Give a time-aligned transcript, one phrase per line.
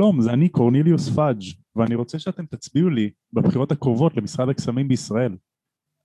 [0.00, 1.42] שלום, זה אני קורניליוס פאג'
[1.76, 5.36] ואני רוצה שאתם תצביעו לי בבחירות הקרובות למשרד הקסמים בישראל.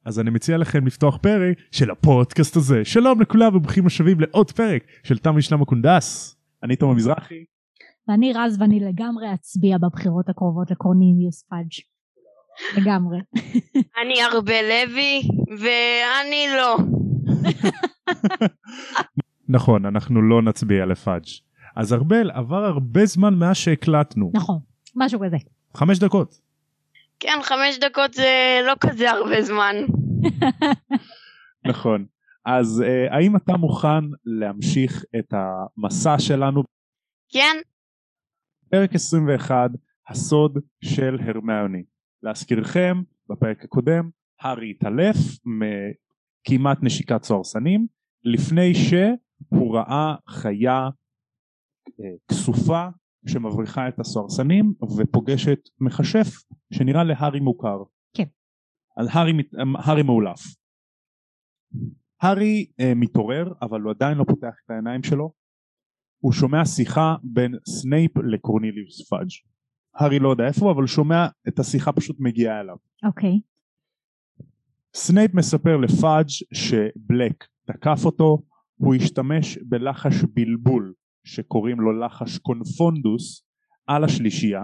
[0.05, 2.85] אז אני מציע לכם לפתוח פרק של הפודקאסט הזה.
[2.85, 6.37] שלום לכולם וברוכים השבים לעוד פרק של תם ונשלם הקונדס.
[6.63, 7.43] אני תום המזרחי.
[8.07, 11.71] ואני רז ואני לגמרי אצביע בבחירות הקרובות לקורניליוס פאג'.
[12.77, 13.17] לגמרי.
[14.01, 15.21] אני ארבל לוי,
[15.59, 16.77] ואני לא.
[19.55, 21.44] נכון, אנחנו לא נצביע לפאג'.
[21.75, 24.31] אז ארבל, עבר הרבה זמן מאז שהקלטנו.
[24.33, 24.59] נכון,
[24.95, 25.37] משהו כזה.
[25.75, 26.39] חמש דקות.
[27.19, 29.75] כן, חמש דקות זה לא כזה הרבה זמן.
[31.71, 32.05] נכון.
[32.45, 36.63] אז אה, האם אתה מוכן להמשיך את המסע שלנו?
[37.29, 37.57] כן,
[38.69, 39.71] פרק 21,
[40.09, 41.83] הסוד של הרמיוני.
[42.23, 44.09] להזכירכם, בפרק הקודם,
[44.41, 47.87] הארי התעלף מכמעט נשיקת סוהרסנים,
[48.23, 50.89] לפני שהוא ראה חיה
[52.31, 52.87] כסופה
[53.27, 56.27] שמבריחה את הסוהרסנים ופוגשת מכשף
[56.73, 57.77] שנראה להארי מוכר.
[58.13, 58.23] כן.
[58.97, 59.53] על הארי, מת-
[59.85, 60.39] הארי מאולף.
[62.21, 65.31] הארי אה, מתעורר אבל הוא עדיין לא פותח את העיניים שלו.
[66.23, 69.29] הוא שומע שיחה בין סנייפ לקורניליוס פאג'.
[69.95, 72.75] הארי לא יודע איפה הוא אבל הוא שומע את השיחה פשוט מגיעה אליו.
[73.05, 73.39] אוקיי.
[74.95, 78.41] סנייפ מספר לפאג' שבלק תקף אותו,
[78.75, 80.93] הוא השתמש בלחש בלבול
[81.25, 83.45] שקוראים לו לחש קונפונדוס
[83.87, 84.61] על השלישייה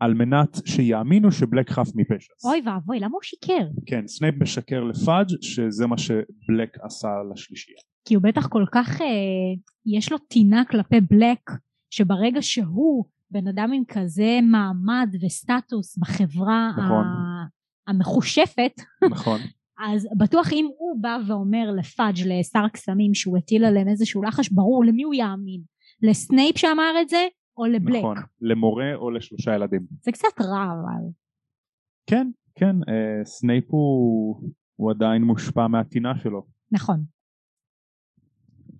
[0.00, 2.32] על מנת שיאמינו שבלק חף מפשע.
[2.44, 3.66] אוי ואבוי, למה הוא שיקר?
[3.86, 7.78] כן, סנייפ משקר לפאג' שזה מה שבלק עשה לשלישייה.
[8.04, 9.06] כי הוא בטח כל כך, אה,
[9.86, 11.50] יש לו טינה כלפי בלק,
[11.90, 17.04] שברגע שהוא בן אדם עם כזה מעמד וסטטוס בחברה נכון.
[17.88, 18.72] המחושפת,
[19.10, 19.40] נכון,
[19.88, 24.84] אז בטוח אם הוא בא ואומר לפאג' לשר הקסמים שהוא הטיל עליהם איזשהו לחש, ברור
[24.84, 25.71] למי הוא יאמין.
[26.02, 27.26] לסנייפ שאמר את זה,
[27.56, 27.98] או לבלק.
[27.98, 29.86] נכון, למורה או לשלושה ילדים.
[30.02, 31.08] זה קצת רע אבל.
[32.06, 36.46] כן, כן, אה, סנייפ הוא, הוא עדיין מושפע מהטינה שלו.
[36.70, 37.04] נכון.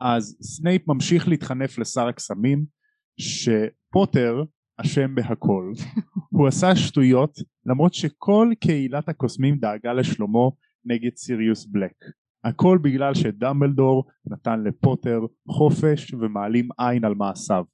[0.00, 2.64] אז סנייפ ממשיך להתחנף לשר הקסמים
[3.16, 4.44] שפוטר
[4.76, 5.72] אשם בהכל
[6.36, 10.52] הוא עשה שטויות למרות שכל קהילת הקוסמים דאגה לשלומו
[10.84, 11.94] נגד סיריוס בלק
[12.44, 17.64] הכל בגלל שדמבלדור נתן לפוטר חופש ומעלים עין על מעשיו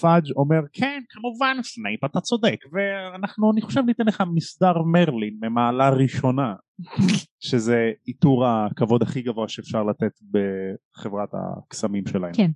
[0.00, 5.90] פאג' אומר כן כמובן סנייפ אתה צודק ואנחנו אני חושב ניתן לך מסדר מרלין ממעלה
[5.90, 6.54] ראשונה
[7.46, 12.32] שזה עיטור הכבוד הכי גבוה שאפשר לתת בחברת הקסמים שלהם.
[12.34, 12.50] כן.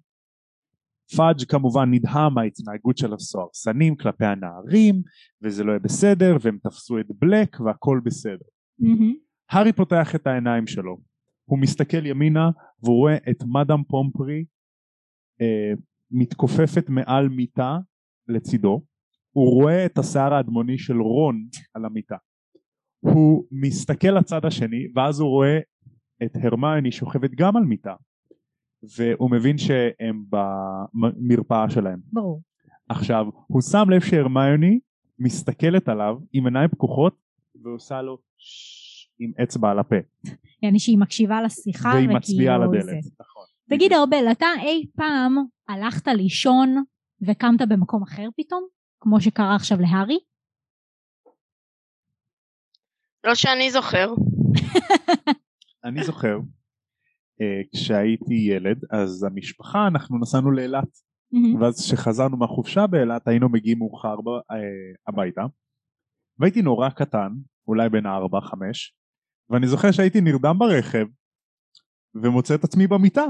[1.17, 5.03] פאג' כמובן נדהם מההתנהגות של הסוהרסנים כלפי הנערים
[5.43, 8.47] וזה לא יהיה בסדר והם תפסו את בלק והכל בסדר.
[8.79, 9.15] מהמם.
[9.51, 10.99] הארי פותח את העיניים שלו
[11.45, 12.51] הוא מסתכל ימינה
[12.83, 14.45] והוא רואה את מאדם פומפרי
[15.41, 15.73] אה,
[16.11, 17.79] מתכופפת מעל מיטה
[18.29, 18.83] לצידו.
[19.31, 22.17] הוא רואה את השיער האדמוני של רון על המיטה.
[23.01, 25.59] הוא מסתכל לצד השני ואז הוא רואה
[26.23, 27.95] את הרמיוני שוכבת גם על מיטה.
[28.97, 32.01] והוא מבין שהם במרפאה שלהם.
[32.13, 32.43] ברור.
[32.89, 34.79] עכשיו הוא שם לב שהרמיוני
[35.19, 37.17] מסתכלת עליו עם עיניים פקוחות
[37.63, 38.74] ועושה לו "ששש"
[39.19, 39.97] עם אצבע על הפה
[40.63, 42.63] יעני שהיא מקשיבה לשיחה והיא מצביעה על.
[42.63, 43.05] הדלת.
[43.21, 43.45] נכון.
[43.69, 45.37] תגיד ארבל, אתה אי פעם
[45.69, 46.85] הלכת לישון
[47.27, 48.67] וקמת במקום אחר פתאום?
[49.01, 50.19] כמו שקרה עכשיו להארי?
[53.25, 54.15] לא שאני זוכר.
[55.85, 56.39] אני זוכר
[57.41, 61.05] אה, כשהייתי ילד אז המשפחה אנחנו נסענו לאילת.
[61.61, 64.15] ואז כשחזרנו מהחופשה באילת היינו מגיעים מאוחר
[64.51, 64.57] אה,
[65.09, 65.43] הביתה
[66.39, 67.33] והייתי נורא קטן
[67.69, 68.95] אולי בן ארבע חמש
[69.51, 71.07] ואני זוכר שהייתי נרדם ברכב
[72.15, 73.25] ומוצא את עצמי במיטה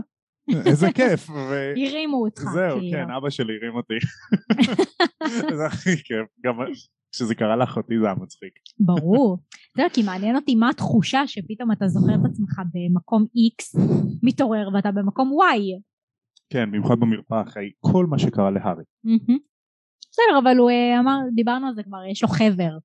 [0.67, 1.73] איזה כיף ו...
[1.89, 2.43] הרימו אותך.
[2.43, 2.93] זהו כאילו.
[2.93, 3.94] כן אבא שלי הרים אותי
[5.59, 6.55] זה הכי כיף גם
[7.12, 9.39] כשזה קרה לאחותי זה היה מצחיק ברור.
[9.79, 13.81] יודע, כי מעניין אותי מה התחושה שפתאום אתה זוכר את עצמך במקום X,
[14.23, 15.81] מתעורר ואתה במקום Y.
[16.50, 18.85] כן במיוחד במרפאה אחרי כל מה שקרה להארי.
[20.11, 22.79] בסדר, אבל הוא אה, אמר, דיברנו על זה כבר, יש לו חבר.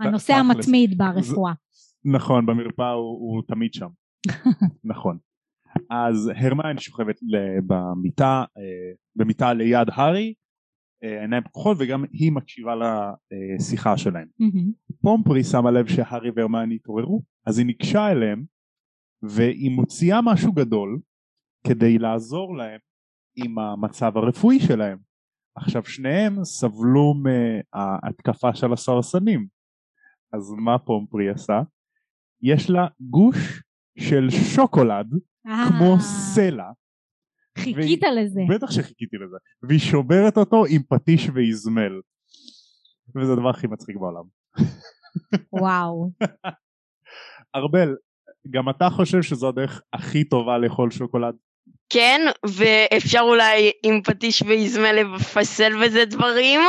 [0.00, 0.32] הנושא.
[0.32, 1.52] המתמיד ברפואה.
[2.04, 3.88] נכון במרפאה הוא, הוא תמיד שם.
[4.92, 5.18] נכון.
[5.90, 7.20] אז הרמיוני שוכבת
[7.66, 10.34] במיטה אה, במיטה ליד הארי
[11.04, 12.74] אה, עיניים פקוחות וגם היא מקשיבה
[13.30, 14.28] לשיחה שלהם.
[14.38, 14.72] מהמם.
[15.02, 18.44] פומפרי שמה לב שהארי והרמיוני התעוררו אז היא ניגשה אליהם
[19.22, 21.00] והיא מוציאה משהו גדול
[21.66, 22.80] כדי לעזור להם
[23.36, 24.98] עם המצב הרפואי שלהם.
[25.56, 29.46] עכשיו שניהם סבלו מההתקפה של הסרסנים.
[30.32, 31.62] אז מה פומפרי עשה?
[32.42, 33.62] יש לה גוש
[33.98, 35.06] של שוקולד
[35.46, 36.70] אה, כמו סלע
[37.58, 38.40] חיכית לזה.
[38.48, 39.36] בטח שחיכיתי לזה.
[39.62, 42.00] והיא שוברת אותו עם פטיש ואיזמל.
[43.16, 44.24] וזה הדבר הכי מצחיק בעולם.
[45.52, 46.10] וואו.
[47.56, 47.96] ארבל,
[48.50, 51.34] גם אתה חושב שזו הדרך הכי טובה לאכול שוקולד?
[51.88, 56.60] כן, ואפשר אולי עם פטיש ואיזמל לפסל בזה דברים,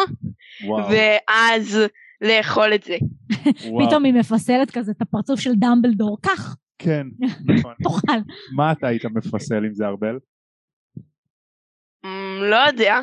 [0.68, 1.80] וואו, ואז
[2.21, 2.95] לאכול את זה.
[3.88, 6.18] פתאום היא מפסלת כזה את הפרצוף של דמבלדור.
[6.21, 7.07] קח, כן,
[7.45, 7.74] נכון.
[7.83, 8.18] תאכל.
[8.56, 10.19] מה אתה היית מפסל עם זה ארבל?
[12.06, 13.00] אמ, לא יודע.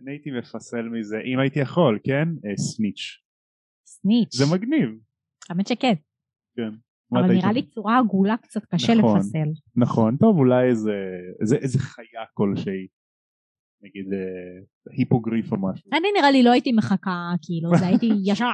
[0.00, 2.28] אני הייתי מפסל מזה, אם הייתי יכול, כן?
[2.46, 3.18] אה, סניץ'.
[3.86, 4.34] סניץ'.
[4.34, 4.88] זה מגניב.
[5.50, 5.94] האמת שכן.
[6.56, 6.70] כן.
[7.12, 9.18] אבל נראה לי צורה עגולה קצת קשה נכון.
[9.18, 9.48] לפסל.
[9.76, 10.68] נכון, טוב, אולי
[11.62, 12.86] איזה חיה כלשהי.
[13.82, 15.90] נגיד אה, היפוגריף או משהו.
[15.92, 18.46] אני נראה לי לא הייתי מחכה, כאילו, זה הייתי ישר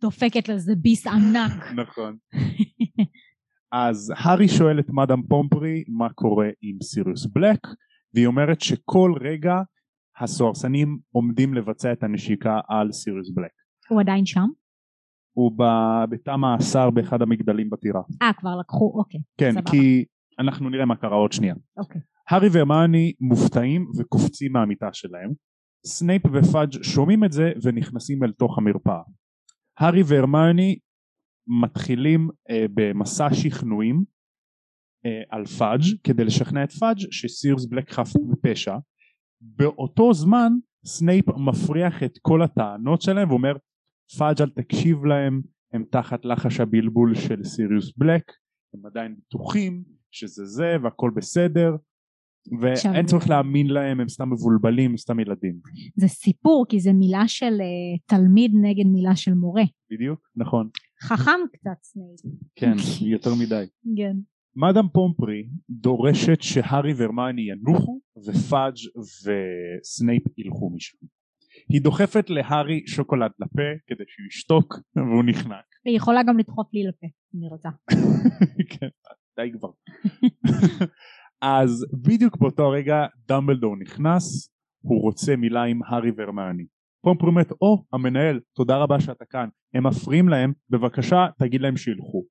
[0.00, 1.72] דופקת לזה ביס ענק.
[1.76, 2.16] נכון.
[3.72, 7.58] אז הארי שואל את מאדם פומפרי מה קורה עם סיריוס בלק,
[8.14, 9.62] והיא אומרת שכל רגע
[10.20, 13.50] הסוהרסנים עומדים לבצע את הנשיקה על סיריוס בלק.
[13.88, 14.46] הוא עדיין שם?
[15.32, 15.52] הוא
[16.10, 18.00] בתא מאסר באחד המגדלים בטירה.
[18.22, 19.20] אה, כבר לקחו, אוקיי.
[19.38, 19.70] כן, סבבה.
[19.70, 20.04] כי
[20.38, 21.54] אנחנו נראה מה קרה עוד שנייה.
[21.76, 22.00] אוקיי.
[22.30, 25.32] הארי והרמני מופתעים וקופצים מהמיטה שלהם.
[25.86, 29.02] סנייפ ופאג' שומעים את זה ונכנסים אל תוך המרפאה.
[29.78, 30.78] הארי והרמיוני
[31.62, 34.04] מתחילים אה, במסע שכנועים
[35.06, 38.76] אה, על פאג' כדי לשכנע את פאג' שסיריוס בלק חף מפשע.
[39.40, 40.52] באותו זמן
[40.84, 43.52] סנייפ מפריך את כל הטענות שלהם ואומר
[44.18, 45.42] פאג' אל תקשיב להם
[45.72, 48.32] הם תחת לחש הבלבול של סיריוס בלק
[48.74, 51.76] הם עדיין בטוחים שזה זה והכל בסדר
[52.60, 55.60] ואין צורך להאמין להם הם סתם מבולבלים סתם ילדים
[55.96, 59.64] זה סיפור, כי זה מילה של אה, תלמיד נגד מילה של מורה.
[59.90, 60.68] בדיוק נכון
[61.02, 62.20] חכם קצת סנייפ.
[62.56, 63.64] כן יותר מדי
[63.96, 64.16] כן.
[64.56, 70.98] מדאם פומפרי דורשת שהארי והרמיוני ינוחו ופאג' וסנייפ ילכו משם
[71.68, 76.82] היא דוחפת להארי שוקולד לפה כדי שהוא ישתוק והוא נחנק והיא יכולה גם לדחוף לי
[76.88, 77.68] לפה, אם היא רוצה.
[78.72, 78.88] כן,
[79.36, 79.68] די כבר.
[81.42, 84.50] אז בדיוק באותו רגע דמבלדור נכנס,
[84.82, 86.66] הוא רוצה מילה עם הארי והרמיוני.
[87.02, 92.24] פומפרי אומרת, או המנהל, תודה רבה שאתה כאן, הם מפריעים להם, בבקשה תגיד להם שילכו.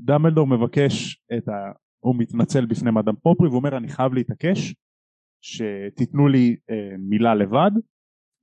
[0.00, 1.52] דמבלדור מבקש את ה...
[2.00, 4.74] הוא מתנצל בפני מאדם פומפרי ואומר אני חייב להתעקש
[5.40, 7.70] שתיתנו לי אה, מילה לבד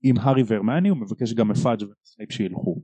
[0.03, 2.81] עם הארי והרמיוני, הוא מבקש גם מפאג' וסנייפ שילכו.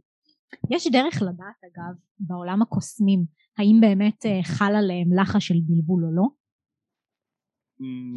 [0.69, 3.25] יש דרך לדעת, אגב, בעולם הקוסמים,
[3.57, 6.42] האם באמת אה, חל עליהם לחש של בלבול או לא?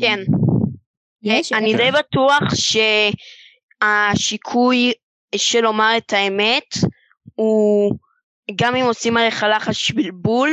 [0.01, 0.19] כן.
[1.23, 1.53] יש?
[1.53, 2.43] אני די בטוח
[4.15, 4.93] שהשיקוי
[5.37, 6.75] של לומר את האמת
[7.35, 7.97] הוא
[8.61, 10.49] גם אם עושים עליך לחש בלבול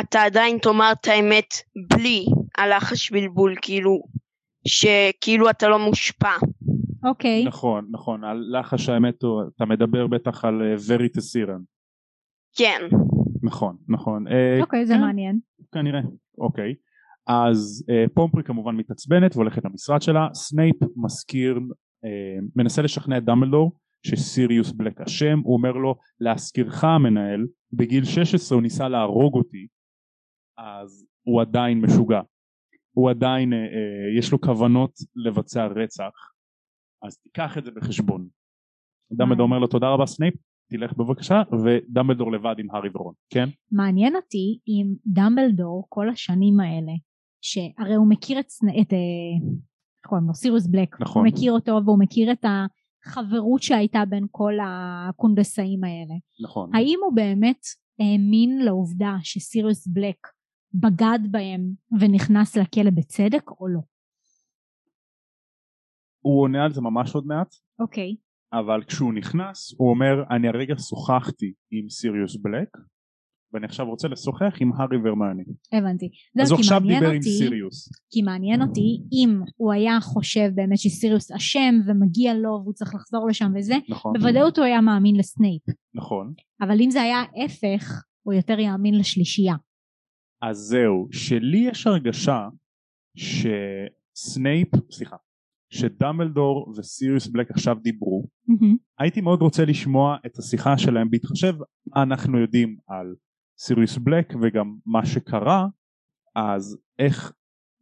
[0.00, 1.54] אתה עדיין תאמר את האמת
[1.94, 2.26] בלי
[2.58, 4.02] הלחש בלבול כאילו
[4.68, 6.32] שכאילו אתה לא מושפע
[7.04, 7.44] אוקיי.
[7.44, 11.60] נכון, נכון, על לחש האמת הוא- אתה מדבר בטח על וריטסרום.
[12.56, 12.80] כן
[13.42, 14.28] נכון, נכון.
[14.28, 15.38] אה, אוקיי, זה כן, מעניין.
[15.72, 16.00] כנראה,
[16.38, 16.74] אוקיי.
[17.26, 21.60] אז אה, פומפרי כמובן מתעצבנת והולכת למשרד שלה, סנייפ מזכיר,
[22.04, 23.72] אה, מנסה לשכנע את דמבלדור
[24.06, 29.66] שסיריוס בלק אשם, הוא אומר לו להזכירך המנהל, בגיל 16 הוא ניסה להרוג אותי,
[30.58, 32.20] אז הוא עדיין משוגע.
[32.96, 36.32] הוא עדיין, אה, אה, יש לו כוונות לבצע רצח,
[37.02, 38.28] אז תיקח את זה בחשבון.
[39.12, 40.34] דמבלדור אומר לו תודה רבה סנייפ,
[40.70, 43.48] תלך בבקשה, ודמבלדור לבד עם הארי ורון, כן?
[43.72, 46.92] מעניין אותי אם דמבלדור כל השנים האלה,
[47.46, 48.46] שהרי הוא מכיר את.
[48.80, 48.98] את אה,
[49.96, 50.34] איך קוראים לו?
[50.34, 51.22] סיריוס בלק, נכון.
[51.22, 52.44] הוא מכיר אותו והוא מכיר את
[53.06, 56.14] החברות שהייתה בין כל הקונדסאים האלה.
[56.44, 56.74] נכון.
[56.74, 57.60] האם הוא באמת
[57.98, 60.16] האמין לעובדה שסיריוס בלק
[60.74, 63.80] בגד בהם ונכנס לכלא בצדק או לא?
[66.20, 68.16] הוא עונה על זה ממש עוד מעט, אוקיי.
[68.52, 72.68] אבל כשהוא נכנס הוא אומר אני הרגע שוחחתי עם סיריוס בלק
[73.56, 75.42] ואני עכשיו רוצה לשוחח עם הארי ורמני.
[75.72, 76.08] הבנתי.
[76.42, 77.88] אז הוא עכשיו דיבר עם אותי- סיריוס.
[78.10, 83.26] כי מעניין אותי אם הוא היה חושב באמת שסיריוס אשם ומגיע לו והוא צריך לחזור
[83.28, 84.12] לשם וזה, נכון.
[84.18, 85.62] בוודאות הוא היה מאמין לסנייפ.
[85.94, 86.32] נכון.
[86.60, 89.54] אבל אם זה היה ההפך, הוא יותר יאמין לשלישייה.
[90.42, 92.48] אז זהו, שלי יש הרגשה
[93.16, 95.16] שסנייפ, סליחה,
[95.72, 98.76] שדמבלדור וסיריוס בלק עכשיו דיברו, מהמם.
[98.98, 101.54] הייתי מאוד רוצה לשמוע את השיחה שלהם בהתחשב,
[101.96, 103.14] אנחנו יודעים על
[103.58, 105.66] סיריוס בלק וגם מה שקרה,
[106.34, 107.32] אז איך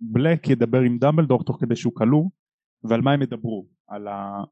[0.01, 2.25] בלק ידבר עם דמבלדור תוך כדי שהוא כלוא,
[2.83, 4.45] ועל מה הם ידברו, על, ה...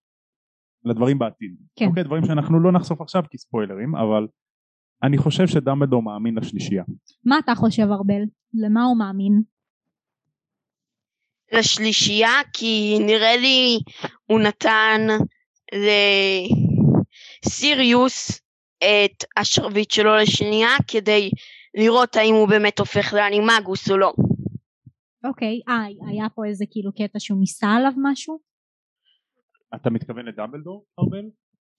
[0.85, 1.57] על הדברים בעתיד.
[1.77, 1.87] כן.
[1.87, 4.27] אוקיי, דברים שאנחנו לא נחשוף עכשיו כי ספוילרים, אבל
[5.03, 6.85] אני חושב שדמבלדור מאמין לשלישייה.
[7.25, 8.23] מה אתה חושב ארבל?
[8.55, 9.43] למה הוא מאמין?
[11.53, 13.79] לשלישייה, כי נראה לי
[14.25, 15.01] הוא נתן
[17.45, 18.41] לסיריוס
[18.83, 21.31] את השרביט שלו לשנייה כדי
[21.75, 24.13] לראות האם הוא באמת הופך לאנימגוס או לא.
[25.25, 28.39] אוקיי, אה, היה פה איזה כאילו קטע שהוא ניסה עליו משהו?
[29.75, 31.25] אתה מתכוון לדמבלדור, ארבל?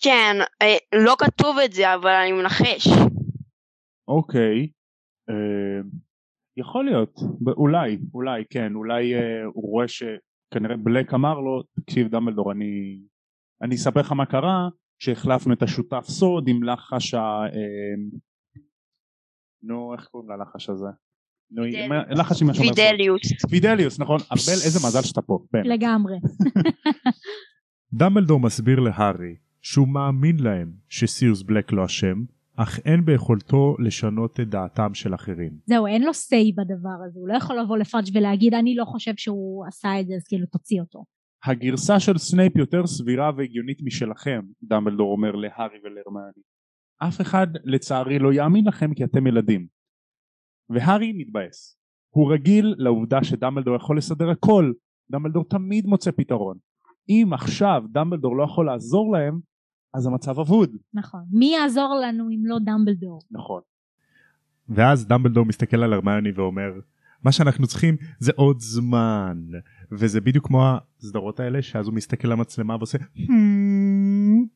[0.04, 2.88] כן, אה, לא כתוב את זה, אבל אני מנחש.
[4.08, 4.68] אוקיי.
[5.30, 5.82] אה,
[6.58, 7.20] יכול להיות,
[7.58, 13.00] אולי, אולי, כן, אולי אה, הוא רואה שכנראה בלק אמר לו, תקשיב דמבלדור, אני,
[13.62, 14.70] אני אספר לך מה קרה,
[15.04, 17.20] שהחלפנו את השותף סוד עם לחש ה...
[17.20, 17.50] אה,
[19.64, 20.88] נו, איך קוראים ללחש הזה?
[22.10, 22.76] לחש עם השומר סוד.
[22.76, 23.22] פידליוס.
[23.50, 25.40] פידליוס, נכון, ארבל, איזה מזל שאתה פה.
[25.54, 26.16] לגמרי.
[28.00, 32.24] דמבלדור מסביר להארי שהוא מאמין להם שסיריוס בלק לא אשם,
[32.56, 35.52] אך אין ביכולתו לשנות את דעתם של אחרים.
[35.66, 39.14] זהו, אין לו say בדבר הזה, הוא לא יכול לבוא לפאג' ולהגיד אני לא חושב
[39.18, 41.04] שהוא עשה את זה אז כאילו תוציא אותו.
[41.46, 46.44] הגרסה של סנייפ יותר סבירה והגיונית משלכם, דמבלדור אומר להארי ולהרמיוני.
[46.98, 49.68] אף אחד לצערי לא יאמין לכם כי אתם ילדים.
[50.70, 51.78] והארי מתבאס.
[52.10, 54.72] הוא רגיל לעובדה שדמבלדור יכול לסדר הכל,
[55.12, 56.58] דמבלדור תמיד מוצא פתרון.
[57.10, 59.40] אם עכשיו דמבלדור לא יכול לעזור להם,
[59.94, 60.78] אז המצב אבוד.
[60.94, 61.22] נכון.
[61.32, 63.22] מי יעזור לנו אם לא דמבלדור?
[63.32, 63.62] נכון.
[64.70, 66.72] ואז דמבלדור מסתכל על הרמיוני ואומר
[67.24, 69.38] מה שאנחנו צריכים זה עוד זמן
[70.00, 70.64] וזה בדיוק כמו
[71.00, 74.48] הסדרות האלה שאז הוא מסתכל למצלמה ועושה "Hmm."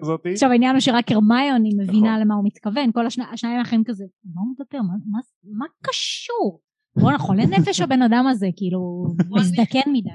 [0.00, 0.32] כזאתי.
[0.32, 2.20] עכשיו העניין הוא שרק הרמיוני מבינה נכון.
[2.20, 4.78] למה הוא מתכוון, כל השני- השניים האחרים כזה, מה הוא מדבר?
[4.82, 5.20] מה- מה-
[5.58, 6.60] מה קשור?
[6.96, 10.10] בואנה חולה נפש הבן אדם הזה, כאילו, הוא מזדקן מדי.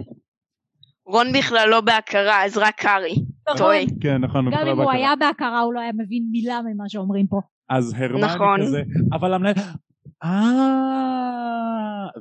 [1.05, 3.15] רון בכלל לא בהכרה, אז רק הארי.
[3.57, 3.77] טועה.
[4.01, 4.46] כן נכון.
[4.46, 4.91] גם בכלל אם הוא.
[4.91, 7.41] היה בהכרה הוא לא היה מבין מילה ממה שאומרים פה.
[7.69, 8.62] אז הרמני נכון.
[8.62, 8.81] כזה,
[9.13, 9.53] אבל המנהל,
[10.24, 10.31] אה,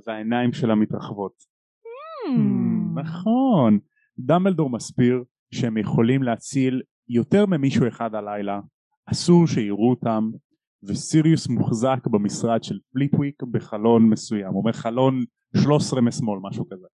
[0.06, 1.55] והעיניים שלה מתרחבות.
[2.26, 3.00] Hmm.
[3.00, 3.78] נכון.
[4.18, 8.60] דמבלדור מסביר שהם יכולים להציל יותר ממישהו אחד הלילה,
[9.06, 10.30] אסור שיראו אותם,
[10.82, 15.24] וסיריוס מוחזק במשרד של פליטוויק בחלון מסוים, הוא אומר חלון
[15.62, 16.86] 13 משמאל, משהו כזה.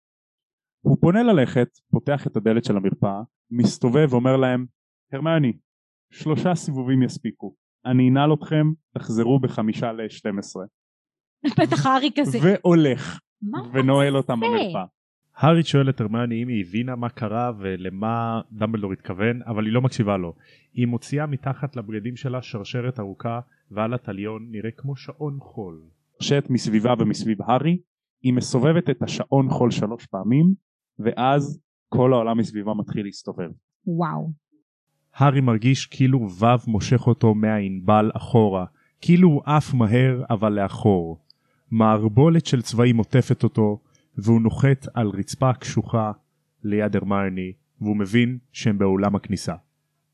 [0.80, 3.20] הוא פונה ללכת, פותח את הדלת של המרפאה,
[3.50, 4.66] מסתובב ואומר להם,
[5.12, 5.52] הרמני,
[6.12, 7.54] שלושה סיבובים יספיקו,
[7.87, 10.60] אני אנעל אתכם, תחזרו בחמישה ל-12,
[11.58, 12.38] בטח הארי כזה.
[12.42, 14.40] והולך, מה ונועל אותם?
[14.40, 14.84] במרפאה.
[15.40, 19.80] הארי שואל את הרמיוני אם היא הבינה מה קרה ולמה דמבלדור התכוון אבל היא לא
[19.80, 20.35] מקשיבה לו.
[20.75, 25.80] היא מוציאה מתחת לבגדים שלה שרשרת ארוכה ועל הטליון נראה כמו שעון חול.
[26.20, 27.78] שט מסביבה ומסביב הארי,
[28.23, 30.54] היא מסובבת את השעון חול שלוש פעמים,
[30.99, 33.50] ואז כל העולם מסביבה מתחיל להסתובב.
[33.87, 34.30] וואו.
[35.14, 38.64] הארי מרגיש כאילו וו מושך אותו מהענבל אחורה,
[39.00, 41.18] כאילו הוא עף מהר אבל לאחור.
[41.70, 43.78] מערבולת של צבעים עוטפת אותו,
[44.19, 46.12] והוא נוחת על רצפה קשוחה
[46.62, 49.55] ליד הרמיוני, והוא מבין שהם באולם הכניסה.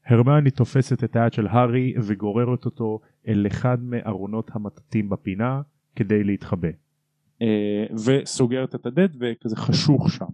[0.06, 5.62] הרמיוני תופסת את היד של הארי וגוררת אותו אל אחד מארונות המטאטים בפינה
[5.96, 6.68] כדי להתחבא.
[7.42, 10.26] אה, וסוגרת את הדלת וכזה חשוך שם.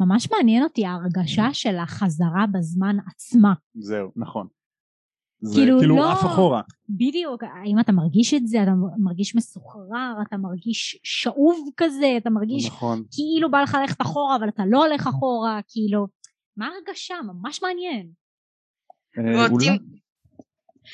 [0.00, 3.54] ממש מעניין אותי ההרגשה של החזרה בזמן עצמה.
[3.74, 4.46] זהו, נכון.
[5.40, 6.62] זה כאילו, כאילו לא- עף אחורה.
[6.88, 12.66] בדיוק, האם אתה מרגיש את זה, אתה מרגיש מסוחרר, אתה מרגיש שאוב כזה, אתה מרגיש
[12.66, 13.02] נכון.
[13.12, 16.06] כאילו בא לך ללכת אחורה אבל אתה לא הולך אחורה, כאילו,
[16.56, 17.14] מה ההרגשה?
[17.26, 18.06] ממש מעניין.
[19.18, 19.78] אה, ואותי-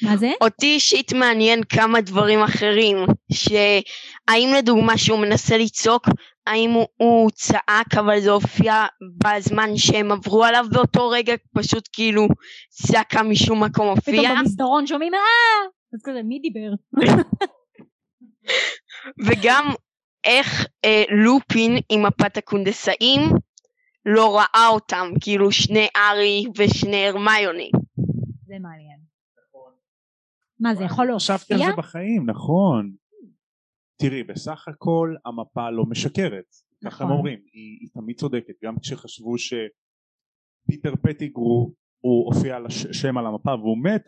[0.03, 0.31] מה זה?
[0.41, 2.97] אותי אישית מעניין כמה דברים אחרים,
[3.33, 6.09] שהאם לדוגמה שהוא מנסה לצעוק,
[6.47, 8.85] האם הוא, הוא צעק אבל זה הופיע
[9.25, 12.27] בזמן שהם עברו עליו באותו רגע, פשוט כאילו
[12.69, 15.21] צעקה משום מקום פתאום הופיע, במסדרון שומעים אה!
[15.95, 16.73] אז כזה מי דיבר?
[19.27, 19.65] וגם
[20.25, 23.21] איך אה, לופין עם מפת הקונדסאים
[24.07, 27.71] לא ראה אותם, כאילו שני ארי ושני הרמיוני.
[28.47, 28.99] זה מעניין.
[30.61, 31.77] מה זה יכול חשבתי על להופיע?
[31.77, 32.93] זה בחיים, נכון.
[34.03, 36.45] תראי, בסך הכל המפה לא משקרת.
[36.85, 37.07] ככה נכון.
[37.07, 38.55] הם אומרים, היא, היא תמיד צודקת.
[38.65, 44.05] גם כשחשבו שפיטר פטיגרו הוא הופיע על השם על המפה והוא מת,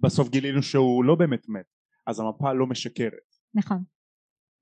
[0.00, 1.66] בסוף גילינו שהוא לא באמת מת.
[2.06, 3.36] אז המפה לא משקרת.
[3.54, 3.82] נכון.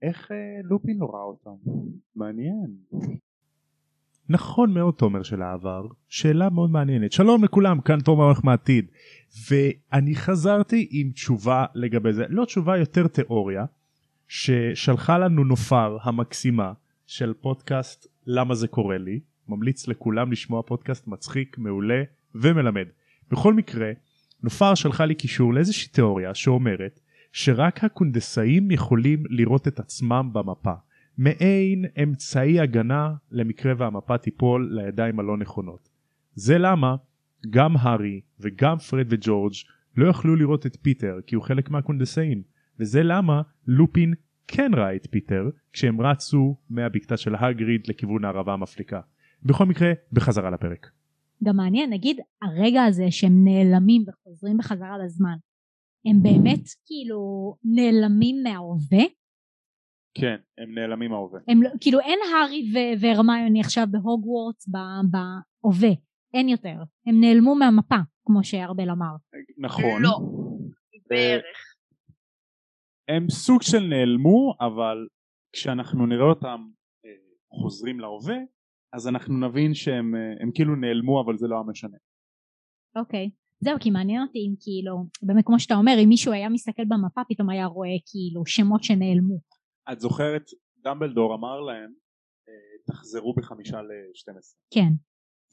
[0.02, 1.70] איך אה, לופין לא ראה אותם?
[2.16, 2.76] מעניין.
[4.28, 7.12] נכון מאוד תומר של העבר, שאלה מאוד מעניינת.
[7.12, 8.90] שלום לכולם, כאן תומר עורך מהעתיד.
[9.50, 13.64] ואני חזרתי עם תשובה לגבי זה, לא תשובה יותר תיאוריה,
[14.34, 16.72] ששלחה לנו נופר המקסימה
[17.06, 19.20] של פודקאסט למה זה קורה לי.
[19.48, 22.02] ממליץ לכולם לשמוע פודקאסט מצחיק, מעולה
[22.34, 22.86] ומלמד.
[23.30, 23.90] בכל מקרה,
[24.42, 27.00] נופר שלחה לי קישור לאיזושהי תיאוריה שאומרת
[27.32, 30.74] שרק הקונדסאים יכולים לראות את עצמם במפה.
[31.18, 35.88] מעין אמצעי הגנה למקרה והמפה תיפול לידיים הלא נכונות.
[36.34, 36.96] זה למה
[37.50, 39.52] גם הארי וגם פרד וג'ורג'
[39.96, 42.51] לא יכלו לראות את פיטר כי הוא חלק מהקונדסאים
[42.82, 44.14] וזה למה לופין
[44.48, 49.00] כן ראה את פיטר כשהם רצו מהבקתה של הגריד לכיוון הערבה המפליקה.
[49.42, 50.90] בכל מקרה בחזרה לפרק.
[51.44, 55.36] גם מעניין, נגיד הרגע הזה שהם נעלמים וחוזרים בחזרה לזמן,
[56.06, 59.04] הם באמת כאילו נעלמים מההווה?
[60.14, 61.40] כן, הם נעלמים מההווה.
[61.48, 65.92] הם לא, כאילו אין הארי ו- והרמיוני עכשיו בהוגוורטס בהווה,
[66.34, 66.76] אין יותר.
[67.06, 69.14] הם נעלמו מהמפה, כמו שארבל אמר.
[69.58, 70.02] נכון.
[70.02, 70.18] לא.
[71.10, 71.71] בערך.
[73.16, 75.06] הם סוג של נעלמו, אבל
[75.52, 76.60] כשאנחנו נראה אותם
[77.04, 77.10] אה,
[77.60, 78.36] חוזרים להווה,
[78.92, 81.96] אז אנחנו נבין שהם אה, הם כאילו נעלמו, אבל זה לא היה משנה.
[82.96, 83.30] אוקיי.
[83.60, 87.20] זהו, כי מעניין אותי אם כאילו, באמת כמו שאתה אומר, אם מישהו היה מסתכל במפה,
[87.28, 89.38] פתאום היה רואה כאילו שמות שנעלמו.
[89.92, 90.42] את זוכרת,
[90.84, 91.92] דמבלדור אמר להם,
[92.48, 92.54] אה,
[92.86, 94.74] תחזרו בחמישה ל-12.
[94.74, 94.92] כן.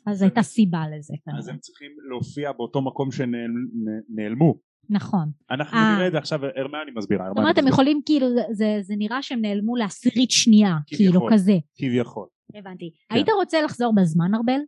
[0.08, 1.48] אז הייתה סיבה לזה אז.
[1.48, 4.69] הם צריכים להופיע באותו מקום שנעלמו.
[4.90, 5.32] נכון.
[5.52, 5.96] אנחנו אה.
[5.96, 7.26] נראה את זה עכשיו, הרמני מסבירה.
[7.28, 11.28] זאת אומרת, הם יכולים כאילו, זה, זה נראה שהם נעלמו לעשירית שנייה, כאילו.
[11.32, 11.58] כזה.
[11.76, 12.28] כביכול.
[12.56, 12.92] הבנתי.
[13.10, 13.16] כן.
[13.16, 14.60] היית רוצה לחזור בזמן, ארבל?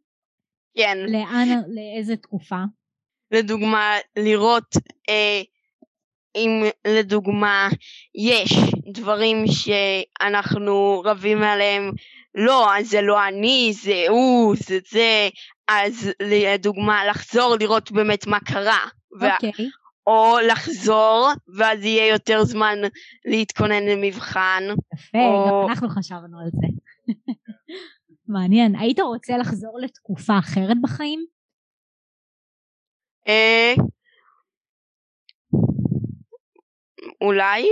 [0.77, 0.97] כן.
[1.07, 2.63] לאן, לאיזה תקופה?
[3.31, 4.75] לדוגמה, לראות
[5.09, 5.41] אה,
[6.35, 7.69] אם לדוגמה
[8.15, 8.53] יש
[8.93, 11.91] דברים שאנחנו רבים עליהם,
[12.35, 15.29] לא, אז זה לא אני, זה הוא, זה זה,
[15.67, 18.79] אז לדוגמה לחזור לראות באמת מה קרה.
[19.13, 19.51] אוקיי.
[20.07, 21.27] או לחזור,
[21.57, 22.77] ואז יהיה יותר זמן
[23.25, 24.63] להתכונן למבחן.
[24.93, 26.67] יפה, או- גם אנחנו חשבנו על זה.
[28.27, 28.75] מעניין.
[28.75, 31.25] היית רוצה לחזור לתקופה אחרת בחיים?
[33.27, 33.73] אה,
[37.21, 37.63] אולי?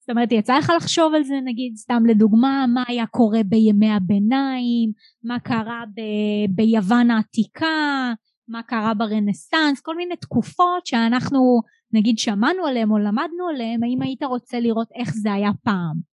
[0.00, 4.92] זאת אומרת, יצא לך לחשוב על זה, נגיד, סתם לדוגמה, מה היה קורה בימי הביניים,
[5.24, 8.12] מה קרה ב- ביוון העתיקה,
[8.48, 11.60] מה קרה ברנסאנס, כל מיני תקופות שאנחנו,
[11.92, 16.14] נגיד, שמענו עליהן או למדנו עליהן, האם היית רוצה לראות איך זה היה פעם?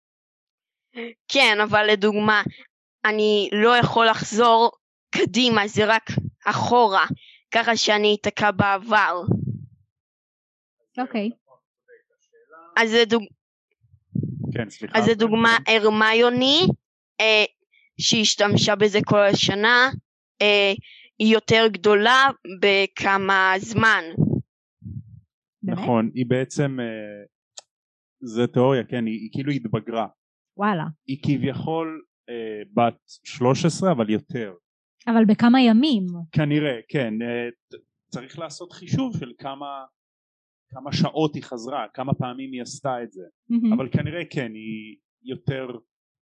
[1.27, 2.41] כן, אבל לדוגמה,
[3.05, 4.71] אני לא יכול לחזור
[5.09, 6.09] קדימה, זה רק
[6.45, 7.05] אחורה,
[7.51, 9.21] ככה שאני אתקע בעבר.
[10.97, 11.29] אוקיי.
[12.77, 13.23] אז לדוג...
[14.53, 14.99] כן, סליחה.
[14.99, 16.61] אז לדוגמה הרמיוני,
[17.19, 17.45] אה,
[18.01, 19.89] שהשתמשה בזה כל השנה,
[20.41, 20.73] אה,
[21.19, 22.27] היא יותר גדולה
[22.61, 24.03] בכמה זמן.
[25.63, 25.77] באמת?
[25.77, 27.25] נכון, היא בעצם, אה,
[28.21, 30.07] זה תיאוריה, כן, היא, היא כאילו התבגרה.
[30.57, 30.83] וואלה.
[31.07, 34.53] היא כביכול אה, בת 13 אבל יותר.
[35.07, 36.05] אבל בכמה ימים.
[36.31, 37.13] כנראה, כן.
[37.21, 37.79] אה,
[38.11, 39.85] צריך לעשות חישוב של כמה,
[40.69, 43.23] כמה שעות היא חזרה, כמה פעמים היא עשתה את זה.
[43.49, 43.73] מהמם.
[43.73, 45.67] אבל כנראה כן, היא יותר,